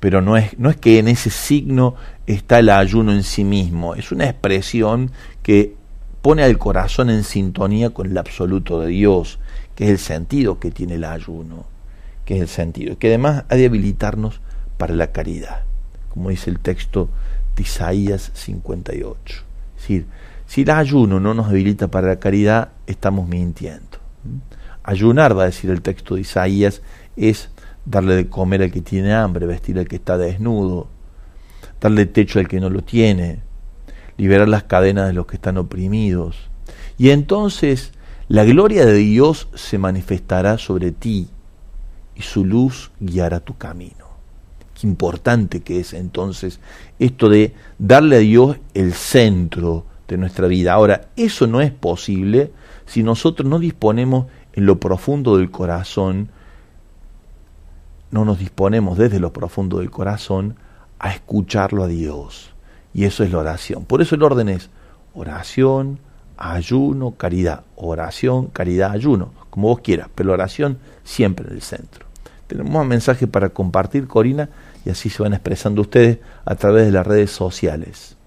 [0.01, 1.95] pero no es, no es que en ese signo
[2.27, 5.11] está el ayuno en sí mismo, es una expresión
[5.43, 5.77] que
[6.21, 9.39] pone al corazón en sintonía con el absoluto de Dios,
[9.75, 11.71] que es el sentido que tiene el ayuno
[12.25, 14.41] que es el sentido, que además ha de habilitarnos
[14.77, 15.63] para la caridad,
[16.09, 17.09] como dice el texto
[17.55, 19.43] de Isaías 58.
[19.75, 20.05] Es decir,
[20.45, 23.99] si el ayuno no nos habilita para la caridad, estamos mintiendo.
[24.83, 26.81] Ayunar, va a decir el texto de Isaías,
[27.15, 27.49] es
[27.85, 30.87] darle de comer al que tiene hambre, vestir al que está desnudo,
[31.79, 33.39] darle techo al que no lo tiene,
[34.17, 36.49] liberar las cadenas de los que están oprimidos.
[36.97, 37.93] Y entonces
[38.27, 41.29] la gloria de Dios se manifestará sobre ti
[42.21, 44.05] y su luz guiará tu camino.
[44.79, 46.59] Qué importante que es entonces
[46.99, 50.73] esto de darle a Dios el centro de nuestra vida.
[50.73, 52.51] Ahora, eso no es posible
[52.85, 56.29] si nosotros no disponemos en lo profundo del corazón,
[58.11, 60.57] no nos disponemos desde lo profundo del corazón
[60.99, 62.51] a escucharlo a Dios.
[62.93, 63.85] Y eso es la oración.
[63.85, 64.69] Por eso el orden es
[65.15, 65.97] oración,
[66.37, 67.63] ayuno, caridad.
[67.75, 72.10] Oración, caridad, ayuno, como vos quieras, pero la oración siempre en el centro.
[72.51, 74.49] Tenemos un mensaje para compartir, Corina,
[74.85, 78.17] y así se van expresando ustedes a través de las redes sociales.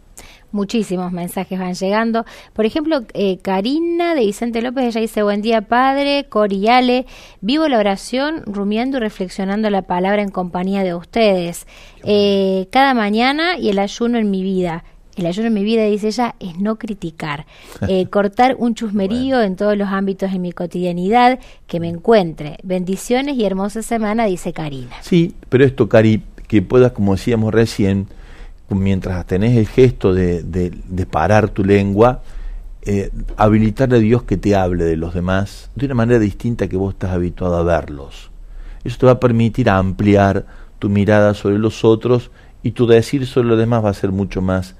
[0.50, 2.24] Muchísimos mensajes van llegando.
[2.54, 7.04] Por ejemplo, eh, Karina de Vicente López, ella dice, buen día padre, Coriale,
[7.42, 11.66] vivo la oración rumiando y reflexionando la palabra en compañía de ustedes.
[12.02, 14.84] Eh, cada mañana y el ayuno en mi vida.
[15.16, 17.46] El ayuno en mi vida, dice ella, es no criticar,
[17.88, 22.59] eh, cortar un chusmerío en todos los ámbitos de mi cotidianidad, que me encuentre.
[22.62, 24.96] Bendiciones y hermosa semana, dice Karina.
[25.03, 28.09] Sí, pero esto, Cari, que puedas, como decíamos recién,
[28.68, 32.22] mientras tenés el gesto de, de, parar tu lengua,
[32.83, 36.77] eh, habilitarle a Dios que te hable de los demás de una manera distinta que
[36.77, 38.31] vos estás habituado a verlos.
[38.83, 40.44] Eso te va a permitir ampliar
[40.79, 42.31] tu mirada sobre los otros
[42.62, 44.74] y tu decir sobre los demás va a ser mucho más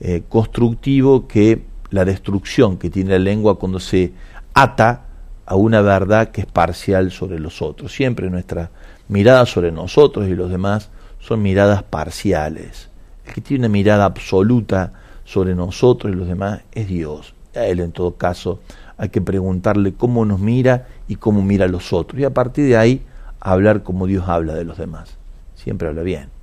[0.00, 4.12] eh, constructivo que la destrucción que tiene la lengua cuando se
[4.54, 5.06] ata
[5.44, 7.92] a una verdad que es parcial sobre los otros.
[7.92, 8.70] Siempre nuestra
[9.08, 12.88] mirada sobre nosotros y los demás son miradas parciales.
[13.26, 14.92] El que tiene una mirada absoluta
[15.24, 17.34] sobre nosotros y los demás es Dios.
[17.54, 18.60] A Él en todo caso
[18.96, 22.20] hay que preguntarle cómo nos mira y cómo mira a los otros.
[22.20, 23.02] Y a partir de ahí
[23.40, 25.16] hablar como Dios habla de los demás.
[25.56, 26.39] Siempre habla bien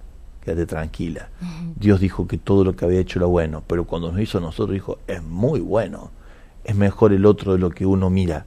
[0.48, 1.28] quédate tranquila.
[1.76, 4.42] Dios dijo que todo lo que había hecho era bueno, pero cuando nos hizo a
[4.42, 6.12] nosotros dijo, es muy bueno,
[6.64, 8.46] es mejor el otro de lo que uno mira.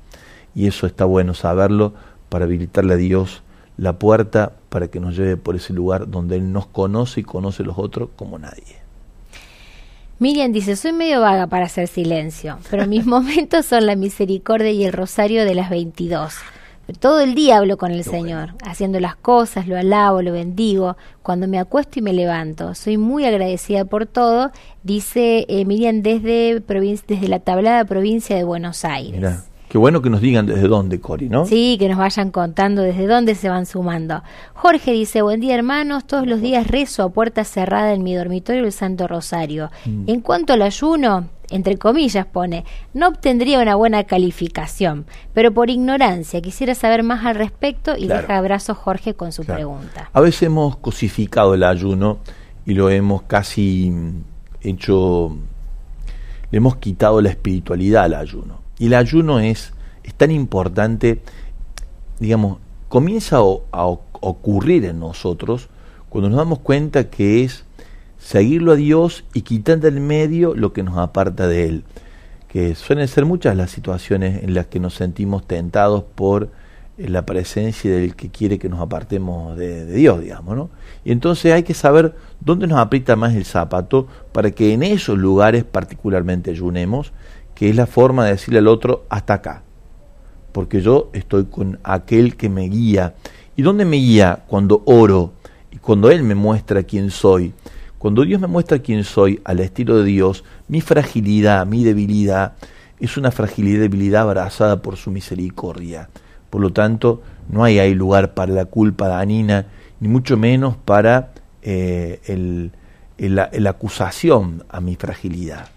[0.55, 1.93] Y eso está bueno saberlo
[2.31, 3.43] para habilitarle a Dios
[3.77, 7.65] la puerta para que nos lleve por ese lugar donde Él nos conoce y conoce
[7.65, 8.81] a los otros como nadie.
[10.19, 14.85] Miriam dice, soy medio vaga para hacer silencio, pero mis momentos son la misericordia y
[14.85, 16.33] el rosario de las 22.
[16.99, 21.47] Todo el día hablo con el Señor, haciendo las cosas, lo alabo, lo bendigo, cuando
[21.49, 22.75] me acuesto y me levanto.
[22.75, 24.51] Soy muy agradecida por todo,
[24.83, 29.45] dice eh, Miriam desde, desde la tablada provincia de Buenos Aires.
[29.71, 31.47] Qué bueno que nos digan desde dónde, Cori, ¿no?
[31.47, 34.25] Sí, que nos vayan contando desde dónde se van sumando.
[34.53, 38.65] Jorge dice, buen día hermanos, todos los días rezo a puerta cerrada en mi dormitorio
[38.65, 39.71] el Santo Rosario.
[39.87, 40.05] Mm.
[40.09, 46.41] En cuanto al ayuno, entre comillas pone, no obtendría una buena calificación, pero por ignorancia
[46.41, 50.11] quisiera saber más al respecto y deja abrazo Jorge con su pregunta.
[50.13, 52.19] A veces hemos cosificado el ayuno
[52.65, 53.93] y lo hemos casi
[54.61, 55.37] hecho,
[56.51, 58.61] le hemos quitado la espiritualidad al ayuno.
[58.79, 59.73] Y el ayuno es,
[60.05, 61.21] es tan importante,
[62.19, 63.87] digamos, comienza a,
[64.23, 65.71] ocurrir en nosotros
[66.11, 67.65] cuando nos damos cuenta que es
[68.21, 71.85] seguirlo a Dios y quitar del medio lo que nos aparta de Él.
[72.49, 76.51] Que suelen ser muchas las situaciones en las que nos sentimos tentados por
[76.99, 80.71] eh, la presencia del que quiere que nos apartemos de, Dios, digamos, ¿no?
[81.05, 85.17] Y entonces hay que saber dónde nos aprieta más el zapato para que en esos
[85.17, 87.13] lugares particularmente ayunemos,
[87.55, 89.63] que es la forma de decirle al otro hasta acá,
[90.53, 93.15] porque yo estoy con aquel que me guía.
[93.57, 94.45] ¿Y dónde me guía?
[94.47, 95.33] Cuando oro
[95.71, 97.55] y cuando Él me muestra quién soy.
[98.01, 102.55] Cuando Dios me muestra quién soy al estilo de Dios, mi fragilidad, mi debilidad,
[102.99, 106.09] es una fragilidad debilidad abrazada por su misericordia.
[106.49, 107.21] Por lo tanto,
[107.51, 109.67] no hay lugar para la culpa danina,
[110.01, 112.71] ni mucho menos para eh,
[113.69, 115.69] acusación a mi fragilidad.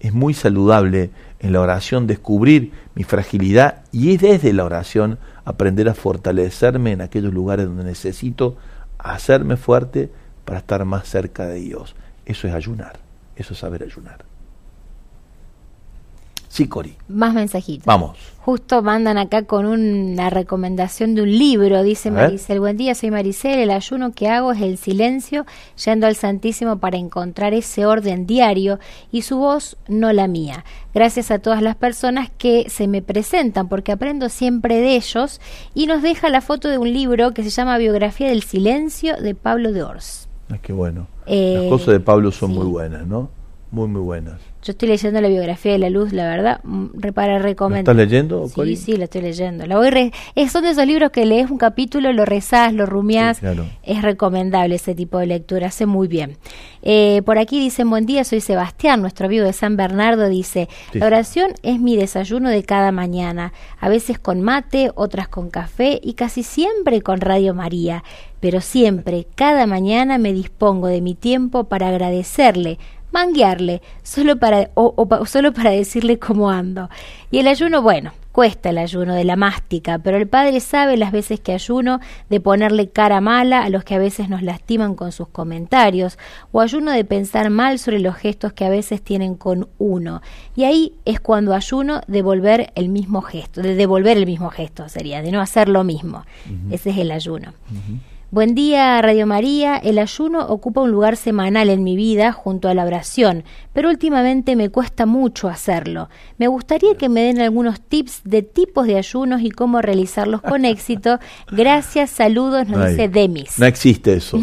[0.00, 1.10] Es muy saludable
[1.40, 7.02] en la oración descubrir mi fragilidad y es desde la oración aprender a fortalecerme en
[7.02, 8.56] aquellos lugares donde necesito
[8.96, 10.08] hacerme fuerte
[10.46, 11.94] para estar más cerca de Dios.
[12.24, 12.98] Eso es ayunar,
[13.36, 14.24] eso es saber ayunar.
[16.48, 16.96] Sí, Cori.
[17.08, 17.84] Más mensajitos.
[17.84, 18.16] Vamos.
[18.38, 22.60] Justo mandan acá con una recomendación de un libro, dice Maricel.
[22.60, 23.58] Buen día, soy Maricel.
[23.58, 25.44] El ayuno que hago es el silencio,
[25.84, 28.78] yendo al Santísimo para encontrar ese orden diario
[29.12, 30.64] y su voz, no la mía.
[30.94, 35.42] Gracias a todas las personas que se me presentan, porque aprendo siempre de ellos.
[35.74, 39.34] Y nos deja la foto de un libro que se llama Biografía del Silencio de
[39.34, 40.25] Pablo de Ors.
[40.50, 41.08] Ah, qué bueno.
[41.26, 43.30] Las Eh, cosas de Pablo son muy buenas, ¿no?
[43.76, 44.40] Muy, muy buenas.
[44.62, 47.80] Yo estoy leyendo la biografía de la luz, la verdad, mm, para ¿La recomendar.
[47.80, 48.74] estás leyendo, Cori?
[48.74, 49.66] Sí, sí, la estoy leyendo.
[49.66, 52.86] La voy re- es, son de esos libros que lees un capítulo, lo rezás, lo
[52.86, 53.36] rumiás.
[53.36, 53.66] Sí, claro.
[53.82, 56.38] Es recomendable ese tipo de lectura, hace muy bien.
[56.82, 60.98] Eh, por aquí dicen, buen día, soy Sebastián, nuestro amigo de San Bernardo, dice, Sí.
[61.00, 66.00] la oración es mi desayuno de cada mañana, a veces con mate, otras con café
[66.02, 68.02] y casi siempre con Radio María,
[68.40, 72.78] pero siempre, cada mañana me dispongo de mi tiempo para agradecerle,
[73.16, 76.90] manguearle, solo para, o, o solo para decirle cómo ando.
[77.30, 81.12] Y el ayuno, bueno, cuesta el ayuno de la mástica, pero el Padre sabe las
[81.12, 85.12] veces que ayuno de ponerle cara mala a los que a veces nos lastiman con
[85.12, 86.18] sus comentarios,
[86.52, 90.20] o ayuno de pensar mal sobre los gestos que a veces tienen con uno.
[90.54, 94.90] Y ahí es cuando ayuno de volver el mismo gesto, de devolver el mismo gesto
[94.90, 96.26] sería, de no hacer lo mismo.
[96.70, 97.54] Ese es el ayuno.
[98.32, 99.76] Buen día, Radio María.
[99.76, 104.56] El ayuno ocupa un lugar semanal en mi vida junto a la oración, pero últimamente
[104.56, 106.08] me cuesta mucho hacerlo.
[106.36, 110.64] Me gustaría que me den algunos tips de tipos de ayunos y cómo realizarlos con
[110.66, 111.18] éxito.
[111.52, 113.58] Gracias, saludos, nos Ay, dice Demis.
[113.60, 114.40] No existe eso.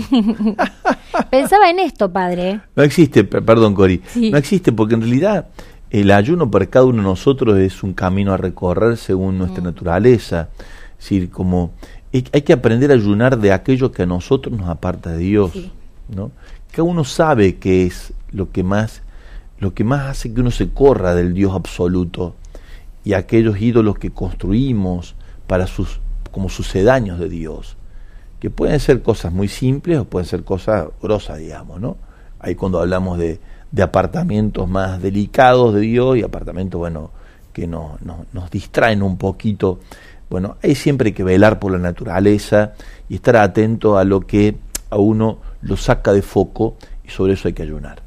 [1.30, 2.62] Pensaba en esto, padre.
[2.76, 4.02] No existe, per- perdón, Cori.
[4.08, 4.32] Sí.
[4.32, 5.50] No existe porque en realidad
[5.90, 9.66] el ayuno para cada uno de nosotros es un camino a recorrer según nuestra Mm.
[9.66, 10.48] naturaleza.
[10.98, 11.74] Es decir, como
[12.14, 15.52] hay hay que aprender a ayunar de aquello que a nosotros nos aparta de Dios.
[15.54, 15.72] Sí.
[16.16, 16.32] ¿no?
[16.72, 19.02] Cada uno sabe qué es lo que más
[19.60, 22.36] lo que más hace que uno se corra del Dios absoluto
[23.06, 25.16] y aquellos ídolos que construimos
[25.48, 26.00] para sus
[26.32, 27.78] como sucedáneos de Dios
[28.40, 31.96] que pueden ser cosas muy simples o pueden ser cosas grosas, digamos, ¿no?
[32.40, 33.40] Ahí cuando hablamos de,
[33.72, 37.12] de apartamentos más delicados de Dios y apartamentos, bueno,
[37.54, 39.80] que no, no- nos distraen un poquito,
[40.34, 42.74] bueno, ahí siempre hay que velar por la naturaleza
[43.08, 44.56] y estar atento a lo que
[44.90, 46.76] a uno lo saca de foco
[47.06, 48.02] y sobre eso hay que ayunar.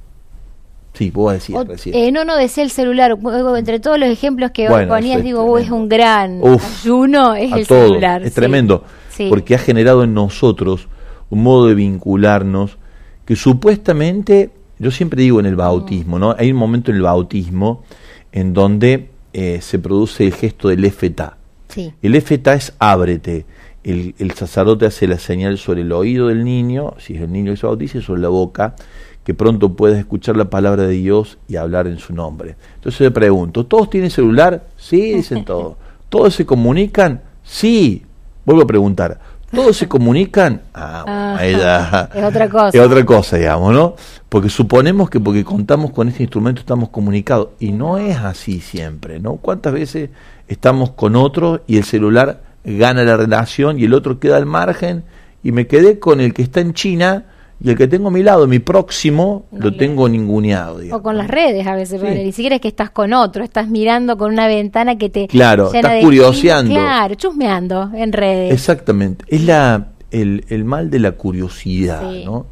[0.92, 1.94] Sí, vos decías Ot- recién.
[1.94, 3.16] eh, no, no, decía el celular.
[3.56, 6.42] Entre todos los ejemplos que hoy Bueno, ponías, eso es digo, "Uh, es un gran
[6.42, 7.86] Uf, ayuno, es el todo.
[7.86, 8.22] celular.
[8.24, 8.34] Es sí.
[8.34, 9.26] tremendo, Sí.
[9.28, 10.88] porque ha generado en nosotros
[11.30, 12.76] un modo de vincularnos
[13.24, 14.50] que supuestamente,
[14.80, 16.34] yo siempre digo en el bautismo, ¿no?
[16.36, 17.84] Hay un momento en el bautismo
[18.32, 21.35] en donde eh, se produce el gesto del efetá.
[21.76, 21.92] Sí.
[22.02, 23.46] El efetá es ábrete.
[23.84, 27.52] El, el sacerdote hace la señal sobre el oído del niño, si es el niño
[27.52, 28.74] que se bautiza, y sobre la boca,
[29.22, 32.56] que pronto puedes escuchar la palabra de Dios y hablar en su nombre.
[32.76, 34.66] Entonces le pregunto, ¿todos tienen celular?
[34.76, 35.76] Sí, dicen todos.
[36.08, 37.20] ¿Todos se comunican?
[37.42, 38.04] Sí.
[38.44, 39.20] Vuelvo a preguntar,
[39.56, 40.60] ¿todos se comunican?
[40.74, 42.68] Ah, ya- es otra cosa.
[42.68, 43.96] Es otra cosa, digamos, ¿no?
[44.28, 47.48] Porque suponemos que porque contamos con este instrumento estamos comunicados.
[47.58, 49.36] Y no es así siempre, ¿no?
[49.36, 50.10] ¿Cuántas veces
[50.46, 55.04] estamos con otro y el celular gana la relación y el otro queda al margen
[55.42, 57.24] y me quedé con el que está en China
[57.58, 61.00] y el que tengo a mi lado, mi próximo, lo tengo ninguneado, digamos.
[61.00, 62.06] O con las redes a veces, Sí.
[62.06, 65.68] ni siquiera es que estás con otro, estás mirando con una ventana que te Claro,
[65.68, 66.74] llena estás de curioseando.
[66.74, 68.52] Claro, chusmeando en redes.
[68.52, 69.24] Exactamente.
[69.28, 72.24] Es la, el, el mal de la curiosidad, Sí.
[72.24, 72.46] ¿no?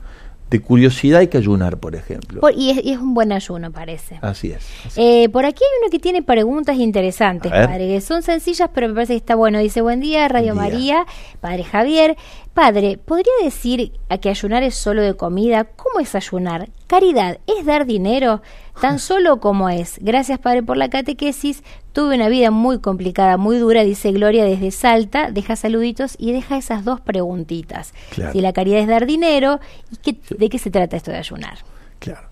[0.50, 2.40] De curiosidad hay que ayunar, por ejemplo.
[2.40, 4.18] Por- y, es, y es un buen ayuno, parece.
[4.22, 4.64] Así es.
[4.86, 8.86] así Eh, por aquí hay uno que tiene preguntas interesantes, padre, que son sencillas, pero
[8.88, 9.58] me parece que está bueno.
[9.58, 10.74] Dice, buen día, Radio Buen día.
[10.74, 11.06] María,
[11.40, 12.16] padre Javier.
[12.54, 15.64] Padre, ¿podría decir a que ayunar es solo de comida?
[15.64, 16.68] ¿Cómo es ayunar?
[16.86, 18.42] Caridad, ¿es dar dinero?
[18.80, 19.98] Tan solo como es.
[20.00, 21.64] Gracias, Padre, por la catequesis.
[21.92, 25.32] Tuve una vida muy complicada, muy dura, dice Gloria desde Salta.
[25.32, 27.92] Deja saluditos y deja esas dos preguntitas.
[28.10, 28.32] Claro.
[28.32, 29.58] Si la caridad es dar dinero,
[29.90, 31.58] ¿y qué, de qué se trata esto de ayunar?
[31.98, 32.28] Claro.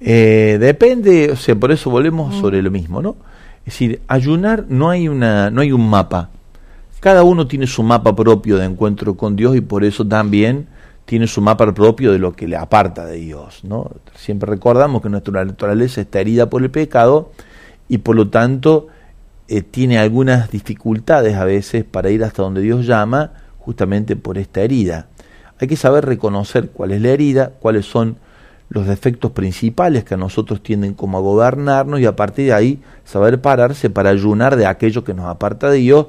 [0.00, 3.16] Eh, depende, o sea, por eso volvemos sobre lo mismo, ¿no?
[3.60, 6.28] Es decir, ayunar no hay una, no hay un mapa.
[7.02, 10.68] Cada uno tiene su mapa propio de encuentro con Dios y por eso también
[11.04, 13.90] tiene su mapa propio de lo que le aparta de Dios, ¿no?
[14.14, 17.32] Siempre recordamos que nuestra naturaleza está herida por el pecado
[17.88, 18.86] y por lo tanto
[19.48, 24.60] eh, tiene algunas dificultades a veces para ir hasta donde Dios llama justamente por esta
[24.60, 25.08] herida.
[25.58, 28.14] Hay que saber reconocer cuál es la herida, cuáles son
[28.68, 32.80] los defectos principales que a nosotros tienden como a gobernarnos y a partir de ahí
[33.04, 36.06] saber pararse para ayunar de aquello que nos aparta de Dios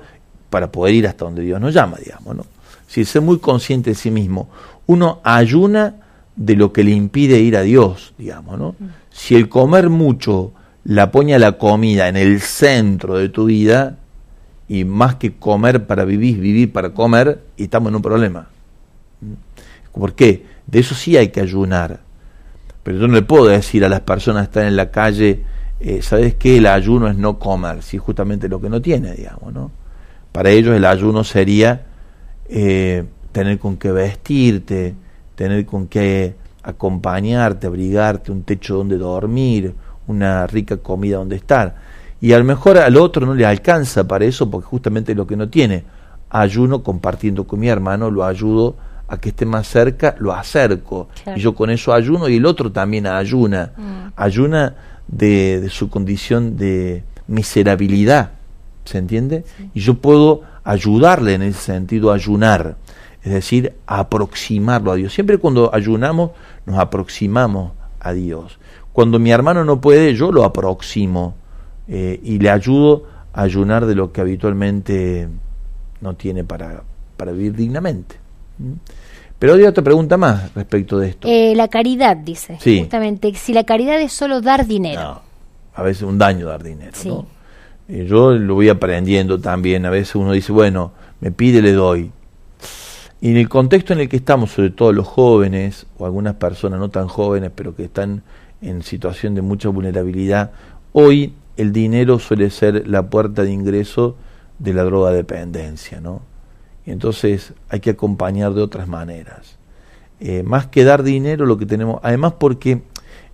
[0.53, 2.45] para poder ir hasta donde Dios nos llama, digamos, ¿no?
[2.85, 4.49] Si ser muy consciente de sí mismo,
[4.85, 5.95] uno ayuna
[6.35, 8.75] de lo que le impide ir a Dios, digamos, ¿no?
[9.09, 10.51] Si el comer mucho
[10.83, 13.97] la pone a la comida en el centro de tu vida
[14.69, 18.47] y más que comer para vivir, vivir para comer, y estamos en un problema.
[19.91, 20.45] ¿Por qué?
[20.67, 21.99] De eso sí hay que ayunar.
[22.83, 25.41] Pero yo no le puedo decir a las personas que están en la calle,
[25.79, 26.57] eh, ¿sabes qué?
[26.57, 29.82] El ayuno es no comer, si es justamente lo que no tiene, digamos, ¿no?
[30.33, 31.83] Para ellos el ayuno sería
[32.49, 34.95] eh, tener con qué vestirte,
[35.35, 39.75] tener con qué acompañarte, abrigarte, un techo donde dormir,
[40.07, 41.75] una rica comida donde estar.
[42.19, 45.35] Y a lo mejor al otro no le alcanza para eso porque justamente lo que
[45.35, 45.83] no tiene.
[46.31, 48.75] Ayuno compartiendo con mi hermano, lo ayudo
[49.07, 51.09] a que esté más cerca, lo acerco.
[51.23, 51.37] Claro.
[51.37, 53.71] Y yo con eso ayuno y el otro también ayuna.
[53.77, 54.13] Mm.
[54.15, 54.75] Ayuna
[55.07, 58.31] de, de su condición de miserabilidad.
[58.85, 59.45] ¿Se entiende?
[59.73, 62.75] Y yo puedo ayudarle en ese sentido a ayunar.
[63.23, 65.13] Es decir, a aproximarlo a Dios.
[65.13, 66.31] Siempre cuando ayunamos
[66.65, 68.59] nos aproximamos a Dios.
[68.91, 71.35] Cuando mi hermano no puede, yo lo aproximo
[71.87, 75.27] eh, y le ayudo a ayunar de lo que habitualmente
[76.01, 76.83] no tiene para,
[77.17, 78.17] para vivir dignamente.
[78.59, 78.73] ¿Mm?
[79.39, 81.27] Pero hay otra pregunta más respecto de esto.
[81.27, 82.57] Eh, la caridad, dice.
[82.61, 82.79] Sí.
[82.79, 85.01] Justamente, si la caridad es solo dar dinero.
[85.01, 85.21] No,
[85.73, 86.91] a veces un daño dar dinero.
[86.93, 87.09] Sí.
[87.09, 87.25] ¿no?
[87.87, 89.85] Eh, yo lo voy aprendiendo también.
[89.85, 92.11] A veces uno dice, bueno, me pide, le doy.
[93.21, 96.79] Y en el contexto en el que estamos, sobre todo los jóvenes o algunas personas
[96.79, 98.23] no tan jóvenes, pero que están
[98.61, 100.51] en situación de mucha vulnerabilidad,
[100.91, 104.17] hoy el dinero suele ser la puerta de ingreso
[104.59, 106.21] de la droga dependencia, ¿no?
[106.85, 109.57] Y entonces hay que acompañar de otras maneras.
[110.19, 112.81] Eh, más que dar dinero, lo que tenemos, además porque,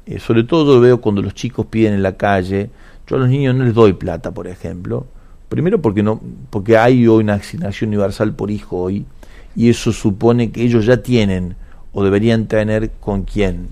[0.05, 2.69] eh, sobre todo yo lo veo cuando los chicos piden en la calle,
[3.09, 5.07] yo a los niños no les doy plata, por ejemplo.
[5.49, 9.05] Primero porque no, porque hay hoy una asignación universal por hijo hoy,
[9.55, 11.55] y eso supone que ellos ya tienen
[11.91, 13.69] o deberían tener con quién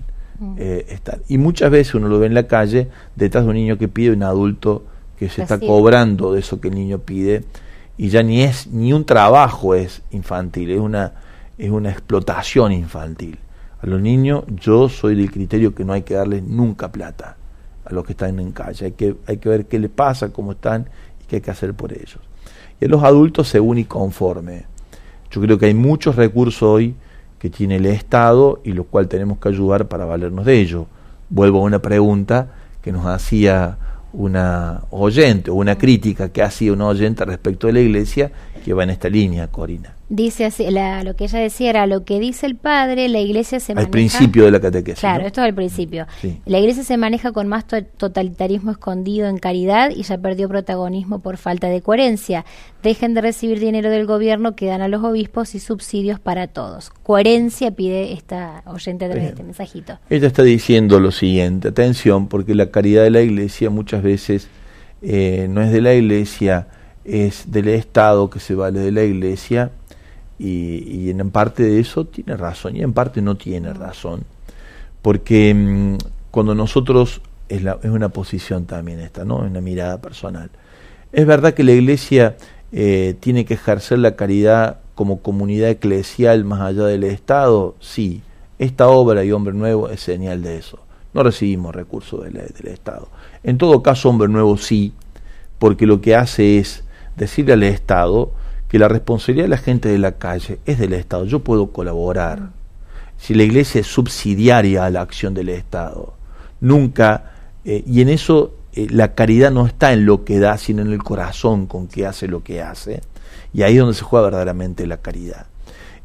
[0.56, 1.20] eh, estar.
[1.28, 4.10] Y muchas veces uno lo ve en la calle detrás de un niño que pide
[4.10, 4.84] un adulto
[5.16, 7.44] que se está cobrando de eso que el niño pide
[7.96, 11.12] y ya ni es ni un trabajo es infantil, es una
[11.58, 13.38] es una explotación infantil.
[13.80, 17.36] A los niños yo soy del criterio que no hay que darles nunca plata
[17.88, 20.52] a los que están en calle, hay que hay que ver qué les pasa, cómo
[20.52, 20.88] están
[21.22, 22.18] y qué hay que hacer por ellos.
[22.80, 24.64] Y a los adultos según y conforme.
[25.30, 26.94] Yo creo que hay muchos recursos hoy
[27.38, 30.86] que tiene el Estado y los cuales tenemos que ayudar para valernos de ello.
[31.28, 32.48] Vuelvo a una pregunta
[32.82, 33.76] que nos hacía
[34.12, 38.32] una oyente o una crítica que hacía una oyente respecto de la iglesia
[38.64, 39.97] que va en esta línea, Corina.
[40.10, 43.60] Dice así, la- lo que ella decía era lo que dice el padre, la iglesia
[43.60, 43.90] se Al maneja.
[43.90, 45.00] principio de la catequesis.
[45.00, 45.26] Claro, ¿no?
[45.26, 46.06] esto es al principio.
[46.22, 46.40] Sí.
[46.46, 51.18] La iglesia se maneja con más to- totalitarismo escondido en caridad y ya perdió protagonismo
[51.18, 52.46] por falta de coherencia.
[52.82, 56.88] Dejen de recibir dinero del gobierno que dan a los obispos y subsidios para todos.
[57.02, 59.98] Coherencia pide esta oyente a través de este mensajito.
[60.08, 64.48] Ella está diciendo lo siguiente, atención, porque la caridad de la iglesia muchas veces
[65.02, 66.68] eh, no es de la iglesia,
[67.04, 69.70] es del Estado que se vale de la iglesia
[70.38, 74.22] y, en parte de eso tiene razón y en parte no tiene razón.
[75.02, 75.96] Porque mm,
[76.30, 79.44] cuando nosotros, es, la- es una posición también esta, ¿no?
[79.44, 80.50] Es una mirada personal.
[81.12, 82.36] Es verdad que la iglesia
[82.72, 88.22] eh, tiene que ejercer la caridad como comunidad eclesial más allá del Estado, sí.
[88.58, 90.80] Esta obra y Hombre Nuevo es señal de eso.
[91.14, 93.08] No recibimos recursos del Estado.
[93.44, 94.92] En todo caso, Hombre Nuevo sí,
[95.58, 96.84] porque lo que hace es
[97.16, 98.32] decirle al Estado
[98.68, 101.24] que la responsabilidad de la gente de la calle es del Estado.
[101.24, 102.50] Yo puedo colaborar.
[103.16, 106.14] Si la iglesia es subsidiaria a la acción del Estado,
[106.60, 107.32] nunca,
[107.64, 110.92] eh, y en eso eh, la caridad no está en lo que da, sino en
[110.92, 113.00] el corazón con que hace lo que hace,
[113.52, 115.46] y ahí es donde se juega verdaderamente la caridad.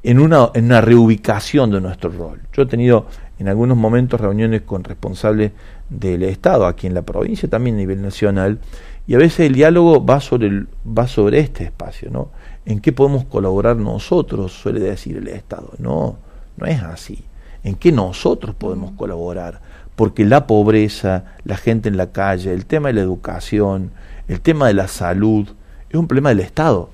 [0.02, 2.42] en una, en una reubicación de nuestro rol.
[2.52, 3.08] Yo he tenido
[3.40, 5.52] en algunos momentos reuniones con responsables
[5.90, 8.60] del Estado, aquí en la provincia, también a nivel nacional,
[9.08, 12.30] y a veces el diálogo va sobre, va sobre este espacio, ¿no?
[12.66, 14.54] ¿En qué podemos colaborar nosotros?
[14.54, 15.72] Suele decir el Estado.
[15.80, 16.18] No,
[16.58, 17.24] no es así.
[17.64, 19.62] ¿En qué nosotros podemos colaborar?
[19.96, 23.92] Porque la pobreza, la gente en la calle, el tema de la educación,
[24.28, 25.48] el tema de la salud,
[25.90, 26.90] es un problema del Estado.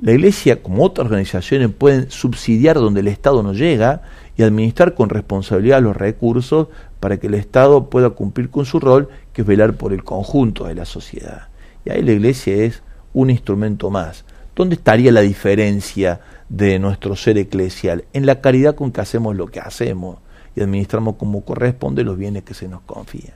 [0.00, 4.02] La Iglesia, como otras organizaciones, pueden subsidiar donde el Estado no llega
[4.36, 6.68] y administrar con responsabilidad los recursos
[6.98, 10.64] para que el Estado pueda cumplir con su rol, que es velar por el conjunto
[10.64, 11.48] de la sociedad.
[11.84, 12.82] Y ahí la Iglesia es
[13.14, 14.24] un instrumento más.
[14.54, 18.04] ¿Dónde estaría la diferencia de nuestro ser eclesial?
[18.12, 20.18] En la caridad con que hacemos lo que hacemos
[20.54, 23.34] y administramos como corresponde los bienes que se nos confían.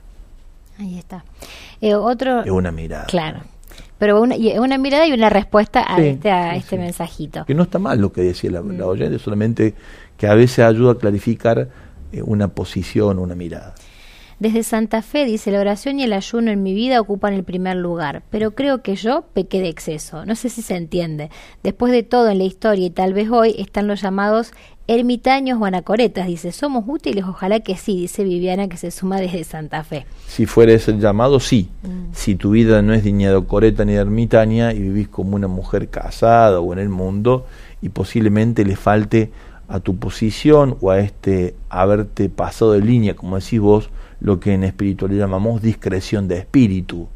[0.79, 1.25] Ahí está.
[1.81, 3.07] Eh, otro, es una mirada.
[3.07, 3.41] Claro.
[3.99, 7.47] Pero una, una mirada y una respuesta a este, a este mensajito.
[7.47, 9.75] Que no está mal lo que decía la, la oyente, solamente
[10.19, 11.69] que a veces ayuda a clarificar
[12.13, 13.75] eh, una posición, una mirada.
[14.39, 17.77] Desde Santa Fe dice, la oración y el ayuno en mi vida ocupan el primer
[17.77, 20.27] lugar, pero creo que yo pequé de exceso.
[20.27, 21.31] No sé si se entiende.
[21.63, 24.53] Después de todo en la historia y tal vez hoy están los llamados
[24.89, 26.27] ermitaños o anacoretas.
[26.27, 27.25] Dice, ¿somos útiles?
[27.25, 30.05] Ojalá que sí, dice Viviana que se suma desde Santa Fe.
[30.27, 31.71] Si fuera ese llamado, sí.
[31.83, 32.13] Mm.
[32.13, 36.61] Si tu vida no es ni coreta ni ermitaña y vivís como una mujer casada
[36.61, 37.47] o en el mundo
[37.81, 39.31] y posiblemente le falte
[39.69, 43.89] a tu posición o a este haberte pasado de línea, como decís vos,
[44.21, 47.09] lo que en espiritualidad llamamos discreción de espíritu,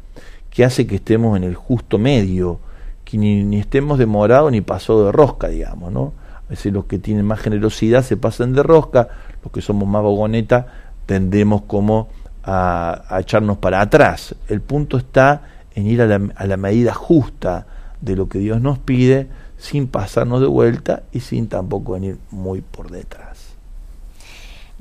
[0.49, 2.59] que hace que estemos en el justo medio,
[3.05, 6.13] que ni, estemos demorados ni pasado de rosca, digamos, ¿no?
[6.47, 9.07] A veces los que tienen más generosidad se pasan de rosca,
[9.43, 10.67] los que somos más bogoneta
[11.05, 12.09] tendemos como
[12.43, 14.35] a, echarnos para atrás.
[14.47, 15.43] El punto está
[15.73, 17.65] en ir a la, a la medida justa
[18.01, 19.27] de lo que Dios nos pide,
[19.57, 23.30] sin pasarnos de vuelta y sin tampoco venir muy por detrás.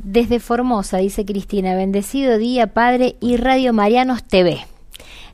[0.03, 4.59] Desde Formosa, dice Cristina, bendecido día, Padre, y Radio Marianos TV.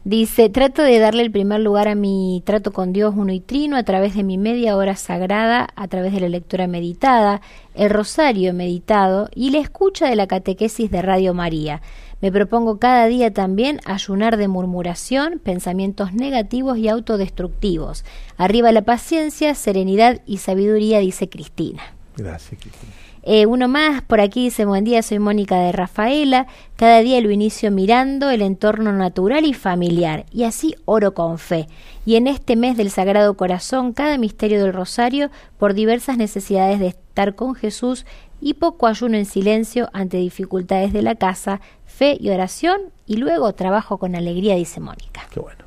[0.03, 3.77] Dice, trato de darle el primer lugar a mi trato con Dios uno y trino
[3.77, 7.43] a través de mi media hora sagrada, a través de la lectura meditada,
[7.75, 11.81] el rosario meditado y la escucha de la catequesis de Radio María.
[12.21, 18.05] Me propongo cada día también ayunar de murmuración, pensamientos negativos y autodestructivos.
[18.37, 21.83] Arriba la paciencia, serenidad y sabiduría, dice Cristina.
[22.17, 23.06] Gracias, Cristina.
[23.29, 26.47] Eh, uno más, por aquí dice, buen día, soy Mónica de Rafaela.
[26.77, 31.67] Cada día lo inicio mirando el entorno natural y familiar, y así oro con fe.
[32.05, 36.87] Y en este mes del Sagrado Corazón, cada misterio del Rosario, por diversas necesidades de
[36.87, 38.07] estar con Jesús
[38.41, 43.53] y poco ayuno en silencio ante dificultades de la casa, fe y oración y luego
[43.55, 45.23] trabajo con alegría, dice Mónica.
[45.33, 45.65] Qué bueno.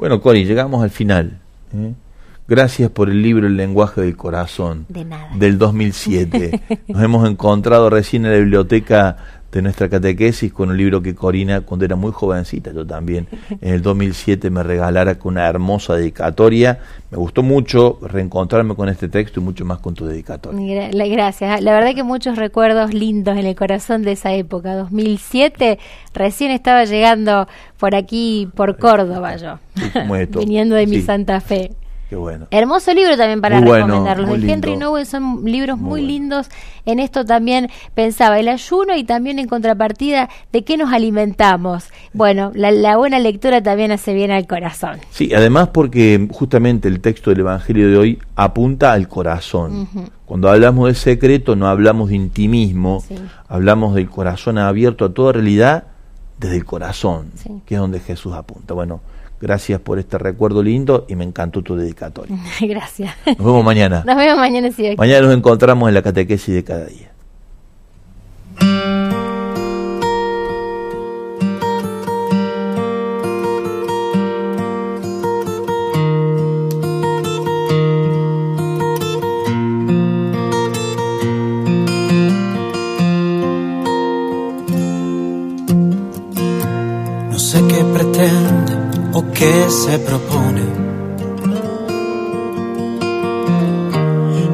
[0.00, 1.38] Bueno, Cori, llegamos al final.
[1.72, 1.92] ¿eh?
[2.48, 4.86] Gracias por el libro El lenguaje del corazón.
[4.88, 5.28] De nada.
[5.36, 6.62] Del 2007.
[6.88, 9.18] Nos hemos encontrado recién en la biblioteca
[9.52, 13.26] de nuestra catequesis con un libro que Corina, cuando era muy jovencita, yo también,
[13.60, 16.80] en el 2007 me regalara con una hermosa dedicatoria.
[17.10, 20.90] Me gustó mucho reencontrarme con este texto y mucho más con tu dedicatoria.
[20.90, 21.60] Gracias.
[21.60, 24.74] La verdad que muchos recuerdos lindos en el corazón de esa época.
[24.74, 25.78] 2007,
[26.14, 27.46] recién estaba llegando
[27.78, 29.58] por aquí, por Córdoba yo,
[30.38, 31.72] viniendo de mi Santa Fe.
[32.08, 32.46] Qué bueno.
[32.50, 34.40] Hermoso libro también para recomendarlos.
[34.40, 36.48] de Henry Nowen son libros muy, lindos.
[36.86, 41.84] En esto también pensaba el ayuno y también en contrapartida de qué nos alimentamos.
[42.14, 45.00] Bueno, la, buena lectura también hace bien al corazón.
[45.10, 49.86] Sí, además porque justamente el texto del Evangelio de hoy apunta al corazón.
[50.24, 53.04] Cuando hablamos de secreto no hablamos de intimismo,
[53.48, 55.84] hablamos del corazón abierto a toda realidad
[56.38, 57.32] desde el corazón,
[57.66, 58.72] que es donde Jesús apunta.
[58.72, 59.00] Bueno,
[59.40, 62.36] Gracias por este recuerdo lindo y me encantó tu dedicatoria.
[62.60, 63.14] Gracias.
[63.26, 64.02] Nos vemos mañana.
[64.06, 64.70] Nos vemos mañana.
[64.72, 67.12] Sí, mañana nos encontramos en la catequesis de cada día.
[89.38, 90.62] O qué se propone.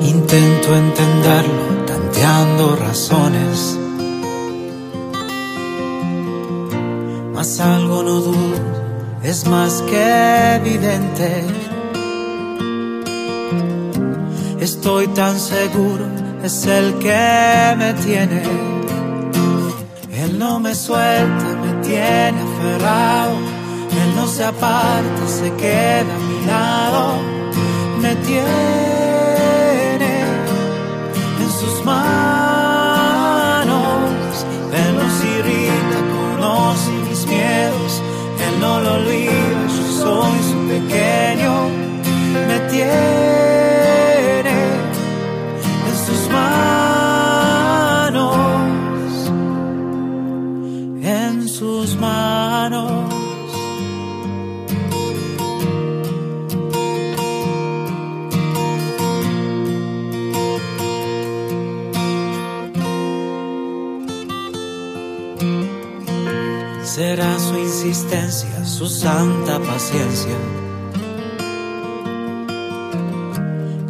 [0.03, 3.79] Intento entenderlo tanteando razones.
[7.35, 8.59] Mas algo no dudo,
[9.23, 11.45] es más que evidente.
[14.61, 16.07] Estoy tan seguro,
[16.43, 18.43] es el que me tiene.
[20.13, 23.44] Él no me suelta, me tiene aferrado
[24.03, 27.15] él no se aparta, se queda a mi lado,
[28.01, 30.13] me tiene
[31.41, 32.05] en sus manos.
[34.73, 38.03] Él nos irrita, conoce mis miedos,
[38.47, 41.53] Él no lo olvida, yo soy su pequeño,
[42.49, 43.44] me tiene.
[69.05, 70.39] Santa paciencia,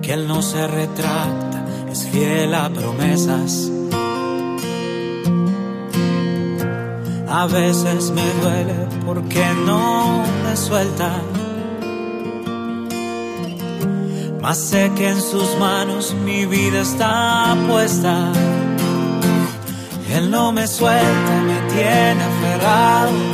[0.03, 3.71] que él no se retracta, es fiel a promesas
[7.29, 8.75] A veces me duele
[9.07, 11.11] porque no me suelta.
[14.43, 18.33] Mas sé que en sus manos mi vida está puesta.
[20.11, 23.34] Él no me suelta, me tiene aferrado.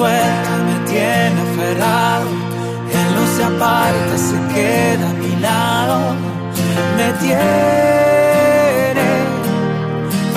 [0.00, 2.28] suelta, me tiene aferrado.
[3.36, 5.96] Se aparta, se queda a mi lado,
[6.98, 9.08] me tiene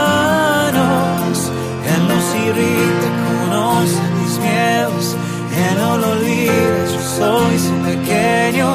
[1.92, 5.04] Él nos irrita, conoce mis miedos,
[5.64, 8.68] Él no lo olvida, yo soy su pequeño,